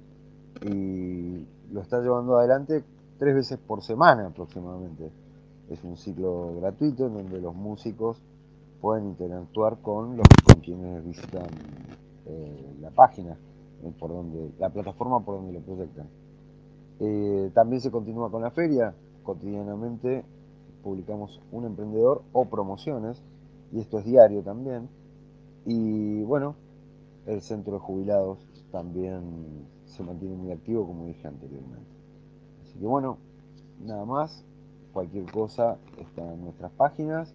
y 0.61 1.45
lo 1.71 1.81
está 1.81 2.01
llevando 2.01 2.37
adelante 2.37 2.83
tres 3.19 3.35
veces 3.35 3.59
por 3.59 3.83
semana 3.83 4.27
aproximadamente. 4.27 5.11
Es 5.69 5.83
un 5.83 5.97
ciclo 5.97 6.55
gratuito 6.55 7.05
en 7.05 7.13
donde 7.13 7.39
los 7.39 7.53
músicos 7.53 8.21
pueden 8.81 9.07
interactuar 9.07 9.77
con 9.81 10.17
los 10.17 10.27
con 10.45 10.61
quienes 10.61 11.05
visitan 11.05 11.47
eh, 12.25 12.75
la 12.81 12.91
página, 12.91 13.37
eh, 13.83 13.91
por 13.99 14.11
donde, 14.11 14.51
la 14.59 14.69
plataforma 14.69 15.23
por 15.23 15.35
donde 15.35 15.53
lo 15.53 15.61
proyectan. 15.61 16.07
Eh, 16.99 17.51
también 17.53 17.81
se 17.81 17.91
continúa 17.91 18.29
con 18.29 18.41
la 18.41 18.51
feria, 18.51 18.93
cotidianamente 19.23 20.23
publicamos 20.83 21.41
un 21.51 21.65
emprendedor 21.65 22.23
o 22.31 22.45
promociones, 22.45 23.21
y 23.71 23.79
esto 23.79 23.99
es 23.99 24.05
diario 24.05 24.41
también. 24.41 24.89
Y 25.65 26.23
bueno, 26.23 26.55
el 27.25 27.41
centro 27.41 27.73
de 27.73 27.79
jubilados 27.79 28.39
también 28.71 29.67
se 29.85 30.03
mantiene 30.03 30.35
muy 30.35 30.51
activo, 30.51 30.87
como 30.87 31.05
dije 31.05 31.27
anteriormente. 31.27 31.89
Así 32.63 32.79
que 32.79 32.85
bueno, 32.85 33.17
nada 33.81 34.05
más. 34.05 34.45
Cualquier 34.93 35.31
cosa 35.31 35.77
está 35.99 36.33
en 36.33 36.41
nuestras 36.41 36.71
páginas. 36.71 37.33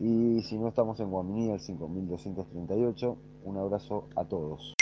Y 0.00 0.40
si 0.40 0.56
no 0.56 0.68
estamos 0.68 0.98
en 1.00 1.10
Guaminí, 1.10 1.50
el 1.50 1.60
5238. 1.60 3.16
Un 3.44 3.56
abrazo 3.58 4.04
a 4.16 4.24
todos. 4.24 4.74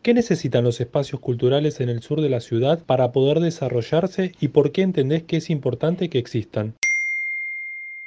¿Qué 0.00 0.14
necesitan 0.14 0.64
los 0.64 0.80
espacios 0.80 1.20
culturales 1.20 1.80
en 1.80 1.88
el 1.88 2.00
sur 2.00 2.20
de 2.20 2.30
la 2.30 2.40
ciudad 2.40 2.78
para 2.86 3.10
poder 3.10 3.40
desarrollarse 3.40 4.32
y 4.40 4.48
por 4.48 4.70
qué 4.70 4.82
entendés 4.82 5.24
que 5.24 5.38
es 5.38 5.50
importante 5.50 6.08
que 6.08 6.18
existan? 6.18 6.74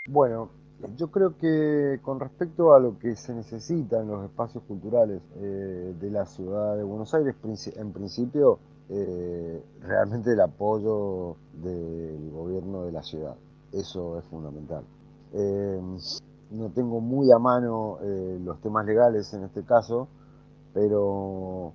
Bueno, 0.07 0.49
yo 0.97 1.11
creo 1.11 1.37
que 1.37 1.99
con 2.01 2.19
respecto 2.19 2.73
a 2.73 2.79
lo 2.79 2.97
que 2.97 3.15
se 3.15 3.33
necesita 3.33 4.01
en 4.01 4.07
los 4.07 4.23
espacios 4.25 4.63
culturales 4.63 5.21
eh, 5.35 5.93
de 5.99 6.09
la 6.09 6.25
ciudad 6.25 6.77
de 6.77 6.83
Buenos 6.83 7.13
Aires, 7.13 7.35
en 7.75 7.91
principio 7.91 8.57
eh, 8.89 9.61
realmente 9.81 10.31
el 10.31 10.41
apoyo 10.41 11.35
del 11.61 12.31
gobierno 12.31 12.85
de 12.85 12.91
la 12.91 13.03
ciudad. 13.03 13.35
Eso 13.71 14.17
es 14.17 14.25
fundamental. 14.25 14.83
Eh, 15.33 15.81
no 16.51 16.69
tengo 16.69 17.01
muy 17.01 17.31
a 17.31 17.39
mano 17.39 17.97
eh, 18.03 18.39
los 18.43 18.61
temas 18.61 18.85
legales 18.85 19.33
en 19.33 19.43
este 19.43 19.63
caso, 19.63 20.07
pero 20.73 21.73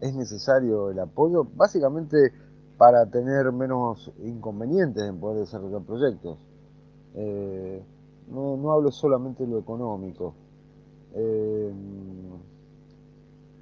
es 0.00 0.14
necesario 0.14 0.90
el 0.90 0.98
apoyo 0.98 1.46
básicamente 1.54 2.32
para 2.76 3.06
tener 3.06 3.52
menos 3.52 4.10
inconvenientes 4.24 5.04
en 5.04 5.20
poder 5.20 5.40
desarrollar 5.40 5.82
proyectos. 5.82 6.38
no, 8.30 8.56
no, 8.56 8.72
hablo 8.72 8.90
solamente 8.90 9.44
de 9.44 9.50
lo 9.50 9.58
económico. 9.58 10.34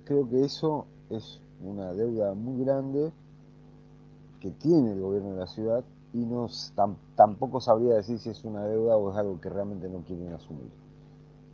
creo 0.05 0.29
que 0.29 0.45
eso 0.45 0.87
es 1.11 1.41
una 1.63 1.93
deuda 1.93 2.35
muy 2.35 2.65
grande 2.65 3.13
que 4.41 4.51
tiene 4.51 4.93
el 4.93 5.01
gobierno 5.01 5.31
de 5.31 5.37
la 5.37 5.47
ciudad 5.47 5.85
y 6.17 6.25
no 6.25 6.49
tampoco 7.15 7.61
sabría 7.61 7.97
decir 7.97 8.19
si 8.19 8.31
es 8.31 8.43
una 8.45 8.65
deuda 8.65 8.97
o 8.97 9.11
es 9.11 9.19
algo 9.19 9.39
que 9.39 9.51
realmente 9.51 9.87
no 9.87 9.99
quieren 9.99 10.33
asumir. 10.33 10.71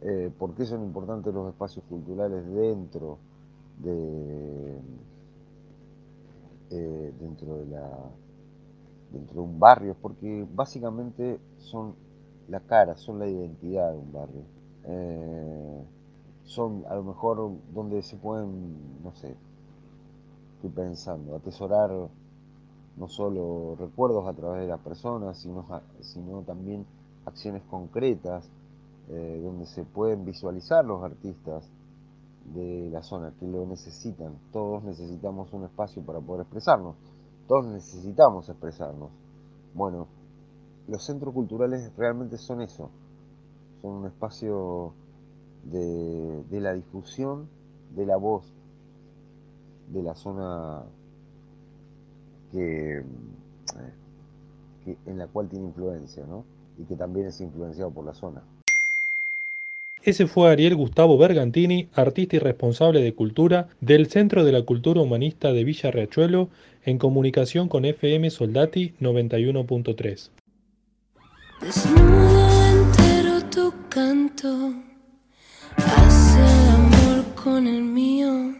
Eh, 0.03 0.31
¿Por 0.39 0.55
qué 0.55 0.65
son 0.65 0.85
importantes 0.85 1.35
los 1.35 1.49
espacios 1.49 1.85
culturales 1.89 2.47
dentro 2.47 3.19
de 3.83 4.79
eh, 6.71 7.13
dentro 7.19 7.57
de 7.57 7.67
la 7.67 7.91
dentro 9.13 9.35
de 9.35 9.49
un 9.49 9.59
barrio? 9.59 9.97
Porque 10.01 10.47
básicamente 10.55 11.41
son 11.59 11.97
la 12.49 12.61
cara, 12.61 12.97
son 12.97 13.19
la 13.19 13.27
identidad 13.27 13.91
de 13.91 13.99
un 13.99 14.13
barrio. 14.13 14.43
Eh, 14.85 15.85
son 16.45 16.85
a 16.89 16.95
lo 16.95 17.03
mejor 17.03 17.51
donde 17.75 18.01
se 18.03 18.17
pueden, 18.17 19.03
no 19.03 19.13
sé, 19.15 19.35
estoy 20.55 20.71
pensando, 20.71 21.35
atesorar 21.35 21.91
no 22.97 23.09
solo 23.09 23.77
recuerdos 23.79 24.27
a 24.27 24.35
través 24.35 24.63
de 24.63 24.69
las 24.69 24.81
personas, 24.81 25.39
sino, 25.39 25.65
sino 26.01 26.43
también 26.43 26.87
acciones 27.25 27.63
concretas 27.71 28.49
eh, 29.09 29.41
donde 29.43 29.67
se 29.67 29.85
pueden 29.85 30.25
visualizar 30.25 30.85
los 30.85 31.03
artistas 31.03 31.69
de 32.55 32.91
la 32.91 33.03
zona 33.03 33.33
que 33.39 33.47
lo 33.47 33.67
necesitan. 33.67 34.35
Todos 34.53 34.85
necesitamos 34.85 35.53
un 35.53 35.65
espacio 35.65 36.03
para 36.03 36.21
poder 36.21 36.43
expresarnos. 36.43 36.97
Todos 37.49 37.67
necesitamos 37.67 38.49
expresarnos. 38.49 39.11
Bueno, 39.75 40.07
los 40.89 41.05
centros 41.05 41.33
culturales 41.35 41.93
realmente 41.97 42.39
son 42.39 42.61
eso. 42.61 42.91
Son 43.81 43.93
un 43.93 44.07
espacio 44.07 44.93
de, 45.65 46.45
de 46.51 46.61
la 46.61 46.73
difusión 46.73 47.49
de 47.95 48.07
la 48.07 48.17
voz 48.17 48.53
de 49.89 50.03
la 50.03 50.15
zona 50.15 50.83
que, 52.53 53.03
que, 54.85 54.97
en 55.07 55.19
la 55.19 55.27
cual 55.27 55.49
tiene 55.49 55.67
influencia, 55.67 56.25
¿no? 56.27 56.45
Y 56.79 56.85
que 56.85 56.95
también 56.97 57.27
es 57.27 57.41
influenciado 57.41 57.91
por 57.91 58.05
la 58.05 58.15
zona. 58.15 58.43
Ese 60.03 60.27
fue 60.27 60.51
Ariel 60.51 60.75
Gustavo 60.75 61.17
Bergantini, 61.17 61.89
artista 61.95 62.35
y 62.35 62.39
responsable 62.41 63.01
de 63.01 63.15
cultura 63.15 63.69
del 63.81 64.09
Centro 64.09 64.45
de 64.45 64.51
la 64.51 64.63
Cultura 64.63 65.01
Humanista 65.01 65.53
de 65.53 65.63
Villa 65.63 65.93
Riachuelo, 65.93 66.49
en 66.85 66.99
comunicación 66.99 67.69
con 67.69 67.85
FM 67.85 68.29
Soldati 68.31 68.95
91.3. 69.01 70.31
Desnudo 71.61 72.67
entero 72.67 73.49
tu 73.49 73.73
canto, 73.89 74.73
hace 75.77 76.41
el 76.41 76.69
amor 76.71 77.35
con 77.37 77.69
el 77.69 77.83
mío, 77.83 78.57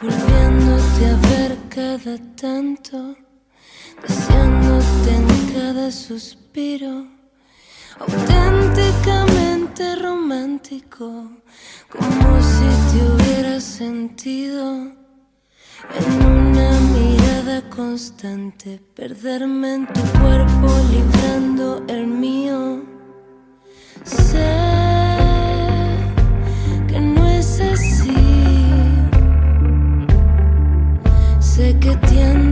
volviéndote 0.00 1.04
a 1.04 1.16
ver 1.28 1.61
cada 1.74 2.18
tanto, 2.36 3.16
deseándote 4.02 5.10
en 5.10 5.26
cada 5.54 5.90
suspiro, 5.90 7.06
auténticamente 7.98 9.96
romántico, 9.96 11.30
como 11.88 12.42
si 12.42 12.68
te 12.90 12.98
hubiera 13.04 13.58
sentido 13.58 14.92
en 15.98 16.26
una 16.26 16.78
mirada 16.94 17.62
constante, 17.70 18.78
perderme 18.94 19.74
en 19.76 19.86
tu 19.86 20.00
cuerpo 20.20 20.68
librando 20.90 21.84
el 21.88 22.06
mío. 22.06 22.82
Sé 32.12 32.51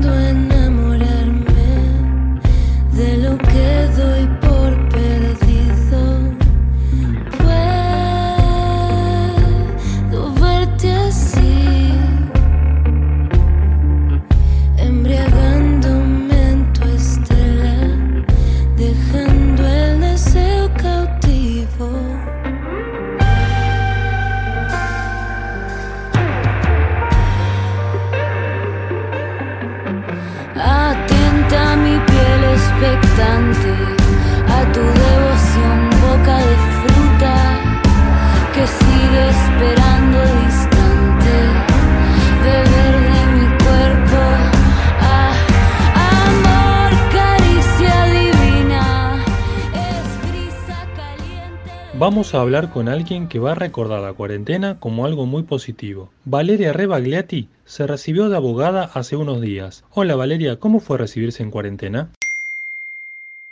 Vamos 52.11 52.35
a 52.35 52.41
hablar 52.41 52.71
con 52.71 52.89
alguien 52.89 53.29
que 53.29 53.39
va 53.39 53.53
a 53.53 53.55
recordar 53.55 54.01
la 54.01 54.13
cuarentena 54.13 54.81
como 54.81 55.07
algo 55.07 55.27
muy 55.27 55.45
positivo. 55.45 56.11
Valeria 56.25 56.73
Rebagliati 56.73 57.47
se 57.65 57.87
recibió 57.87 58.29
de 58.29 58.35
abogada 58.35 58.91
hace 58.95 59.15
unos 59.15 59.41
días. 59.41 59.85
Hola 59.93 60.17
Valeria, 60.17 60.59
¿cómo 60.59 60.81
fue 60.81 60.99
recibirse 60.99 61.45
en 61.45 61.53
cuarentena? 61.53 62.09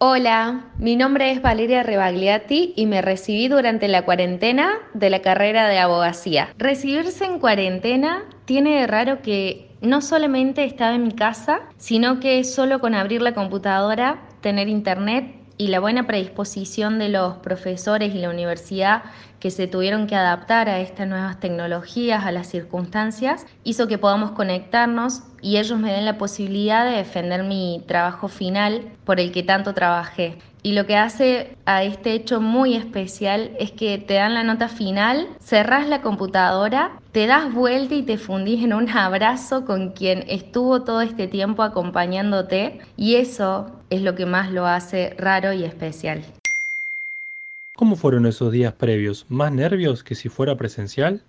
Hola, 0.01 0.73
mi 0.77 0.97
nombre 0.97 1.31
es 1.31 1.41
Valeria 1.41 1.85
Rebagliati 1.85 2.73
y 2.75 2.87
me 2.87 3.01
recibí 3.01 3.47
durante 3.47 3.87
la 3.87 4.05
cuarentena 4.05 4.73
de 4.93 5.11
la 5.11 5.23
carrera 5.23 5.69
de 5.69 5.79
abogacía. 5.79 6.49
Recibirse 6.59 7.27
en 7.27 7.39
cuarentena 7.39 8.25
tiene 8.45 8.81
de 8.81 8.89
raro 8.89 9.23
que 9.23 9.71
no 9.83 10.01
solamente 10.01 10.65
estaba 10.65 10.97
en 10.97 11.05
mi 11.05 11.13
casa, 11.13 11.61
sino 11.77 12.19
que 12.19 12.43
solo 12.43 12.81
con 12.81 12.97
abrir 12.97 13.23
la 13.23 13.35
computadora, 13.35 14.27
tener 14.41 14.67
internet 14.67 15.38
y 15.59 15.67
la 15.67 15.81
buena 15.81 16.07
predisposición 16.07 16.99
de 16.99 17.09
los 17.09 17.35
profesores 17.39 18.15
y 18.15 18.19
la 18.19 18.31
universidad 18.31 19.03
que 19.41 19.51
se 19.51 19.67
tuvieron 19.67 20.07
que 20.07 20.15
adaptar 20.15 20.69
a 20.69 20.81
estas 20.81 21.07
nuevas 21.07 21.41
tecnologías, 21.41 22.25
a 22.25 22.33
las 22.33 22.49
circunstancias, 22.49 23.45
hizo 23.65 23.89
que 23.89 23.99
podamos 23.99 24.31
conectarnos 24.31 25.23
y 25.43 25.59
ellos 25.59 25.79
me 25.79 25.93
den 25.93 26.05
la 26.05 26.17
posibilidad 26.17 26.85
de 26.85 26.97
defender 26.97 27.43
mi 27.43 27.85
trabajo 27.87 28.29
final 28.29 28.93
por 29.05 29.21
el 29.21 29.33
que 29.33 29.43
tanto 29.43 29.75
trabajé. 29.75 30.39
Y 30.63 30.73
lo 30.73 30.87
que 30.87 30.97
hace 30.97 31.57
a 31.67 31.85
este 31.85 32.13
hecho 32.13 32.41
muy 32.41 32.75
especial 32.75 33.53
es 33.59 33.71
que 33.71 33.99
te 33.99 34.15
dan 34.15 34.35
la 34.35 34.43
nota 34.43 34.69
final, 34.69 35.29
cerrás 35.41 35.89
la 35.89 36.03
computadora, 36.03 37.01
te 37.13 37.27
das 37.27 37.53
vuelta 37.53 37.95
y 37.95 38.03
te 38.03 38.19
fundís 38.19 38.65
en 38.65 38.73
un 38.73 38.89
abrazo 38.89 39.65
con 39.65 39.93
quien 39.93 40.25
estuvo 40.29 40.83
todo 40.83 41.01
este 41.01 41.29
tiempo 41.29 41.63
acompañándote 41.63 42.81
y 42.97 43.17
eso 43.17 43.71
es 43.91 44.03
lo 44.03 44.15
que 44.15 44.27
más 44.27 44.51
lo 44.51 44.67
hace 44.67 45.15
raro 45.19 45.53
y 45.53 45.65
especial. 45.65 46.25
¿Cómo 47.79 47.95
fueron 47.95 48.27
esos 48.27 48.51
días 48.51 48.73
previos? 48.73 49.27
¿Más 49.29 49.53
nervios 49.53 50.03
que 50.03 50.17
si 50.17 50.29
fuera 50.29 50.57
presencial? 50.57 51.23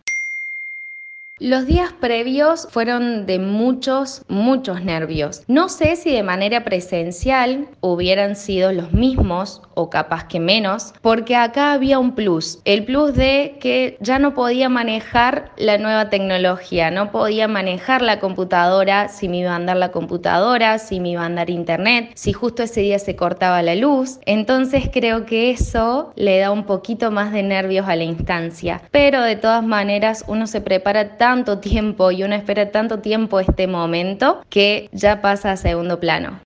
Los 1.39 1.65
días 1.65 1.93
previos 1.93 2.67
fueron 2.69 3.25
de 3.25 3.39
muchos, 3.39 4.23
muchos 4.27 4.83
nervios. 4.83 5.43
No 5.47 5.69
sé 5.69 5.95
si 5.95 6.11
de 6.11 6.21
manera 6.21 6.65
presencial 6.65 7.69
hubieran 7.79 8.35
sido 8.35 8.73
los 8.73 8.91
mismos 8.91 9.61
o 9.73 9.89
capaz 9.89 10.25
que 10.25 10.41
menos, 10.41 10.93
porque 11.01 11.37
acá 11.37 11.71
había 11.71 11.97
un 11.97 12.13
plus. 12.13 12.59
El 12.65 12.83
plus 12.83 13.13
de 13.13 13.57
que 13.61 13.97
ya 14.01 14.19
no 14.19 14.33
podía 14.33 14.67
manejar 14.67 15.51
la 15.55 15.77
nueva 15.77 16.09
tecnología, 16.09 16.91
no 16.91 17.09
podía 17.09 17.47
manejar 17.47 18.01
la 18.01 18.19
computadora, 18.19 19.07
si 19.07 19.29
me 19.29 19.37
iba 19.37 19.53
a 19.53 19.55
andar 19.55 19.77
la 19.77 19.91
computadora, 19.91 20.77
si 20.77 20.99
me 20.99 21.11
iba 21.11 21.21
a 21.21 21.27
andar 21.27 21.49
internet, 21.49 22.11
si 22.15 22.33
justo 22.33 22.63
ese 22.63 22.81
día 22.81 22.99
se 22.99 23.15
cortaba 23.15 23.61
la 23.61 23.75
luz. 23.75 24.19
Entonces 24.25 24.89
creo 24.91 25.25
que 25.25 25.51
eso 25.51 26.11
le 26.17 26.39
da 26.39 26.51
un 26.51 26.65
poquito 26.65 27.11
más 27.11 27.31
de 27.31 27.43
nervios 27.43 27.87
a 27.87 27.95
la 27.95 28.03
instancia. 28.03 28.81
Pero 28.91 29.21
de 29.21 29.37
todas 29.37 29.63
maneras 29.63 30.25
uno 30.27 30.45
se 30.45 30.59
prepara 30.59 31.15
tanto 31.29 31.59
tiempo 31.59 32.09
y 32.09 32.23
uno 32.23 32.33
espera 32.33 32.71
tanto 32.71 33.01
tiempo 33.01 33.39
este 33.39 33.67
momento 33.67 34.43
que 34.49 34.89
ya 34.93 35.21
pasa 35.21 35.51
a 35.51 35.57
segundo 35.57 35.99
plano. 35.99 36.39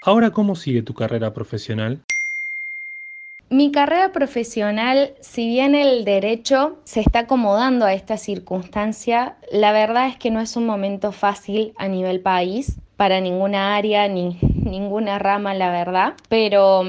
Ahora, 0.00 0.30
¿cómo 0.30 0.56
sigue 0.56 0.80
tu 0.80 0.94
carrera 0.94 1.34
profesional? 1.34 2.00
Mi 3.50 3.70
carrera 3.70 4.10
profesional, 4.10 5.12
si 5.20 5.48
bien 5.48 5.74
el 5.74 6.06
derecho 6.06 6.78
se 6.84 7.00
está 7.00 7.18
acomodando 7.20 7.84
a 7.84 7.92
esta 7.92 8.16
circunstancia, 8.16 9.36
la 9.52 9.72
verdad 9.72 10.08
es 10.08 10.16
que 10.16 10.30
no 10.30 10.40
es 10.40 10.56
un 10.56 10.64
momento 10.64 11.12
fácil 11.12 11.74
a 11.76 11.88
nivel 11.88 12.20
país 12.20 12.78
para 12.96 13.20
ninguna 13.20 13.76
área 13.76 14.08
ni 14.08 14.38
ninguna 14.54 15.18
rama, 15.18 15.52
la 15.52 15.70
verdad, 15.70 16.14
pero 16.30 16.84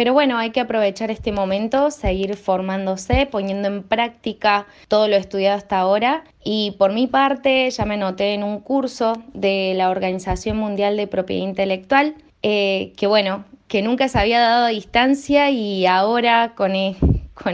pero 0.00 0.14
bueno, 0.14 0.38
hay 0.38 0.48
que 0.48 0.60
aprovechar 0.60 1.10
este 1.10 1.30
momento, 1.30 1.90
seguir 1.90 2.34
formándose, 2.34 3.26
poniendo 3.26 3.68
en 3.68 3.82
práctica 3.82 4.66
todo 4.88 5.08
lo 5.08 5.16
estudiado 5.16 5.58
hasta 5.58 5.78
ahora. 5.78 6.24
Y 6.42 6.70
por 6.78 6.94
mi 6.94 7.06
parte, 7.06 7.68
ya 7.68 7.84
me 7.84 7.96
anoté 7.96 8.32
en 8.32 8.42
un 8.42 8.60
curso 8.60 9.22
de 9.34 9.74
la 9.76 9.90
Organización 9.90 10.56
Mundial 10.56 10.96
de 10.96 11.06
Propiedad 11.06 11.46
Intelectual, 11.46 12.14
eh, 12.42 12.94
que 12.96 13.06
bueno, 13.08 13.44
que 13.68 13.82
nunca 13.82 14.08
se 14.08 14.18
había 14.18 14.40
dado 14.40 14.64
a 14.64 14.68
distancia 14.70 15.50
y 15.50 15.84
ahora 15.84 16.54
con, 16.56 16.74
e 16.74 16.96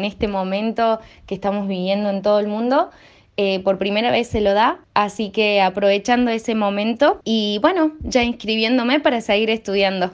este 0.05 0.29
momento 0.29 1.01
que 1.27 1.35
estamos 1.35 1.67
viviendo 1.67 2.11
en 2.11 2.23
todo 2.23 2.39
el 2.39 2.47
mundo, 2.47 2.91
eh, 3.37 3.59
por 3.65 3.77
primera 3.77 4.13
vez 4.13 4.29
se 4.29 4.41
lo 4.41 4.55
da, 4.55 4.79
así 4.95 5.31
que 5.31 5.61
aprovechando 5.61 6.31
ese 6.31 6.55
momento 6.55 7.21
y 7.25 7.59
bueno, 7.61 7.91
ya 8.03 8.23
inscribiéndome 8.23 9.01
para 9.01 9.21
seguir 9.21 9.51
estudiando. 9.51 10.13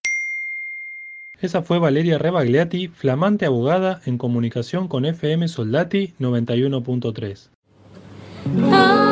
Esa 1.42 1.62
fue 1.62 1.80
Valeria 1.80 2.18
Rebagliati, 2.18 2.86
flamante 2.86 3.46
abogada 3.46 4.00
en 4.06 4.16
comunicación 4.16 4.86
con 4.86 5.04
FM 5.04 5.48
Soldati 5.48 6.14
91.3. 6.20 9.11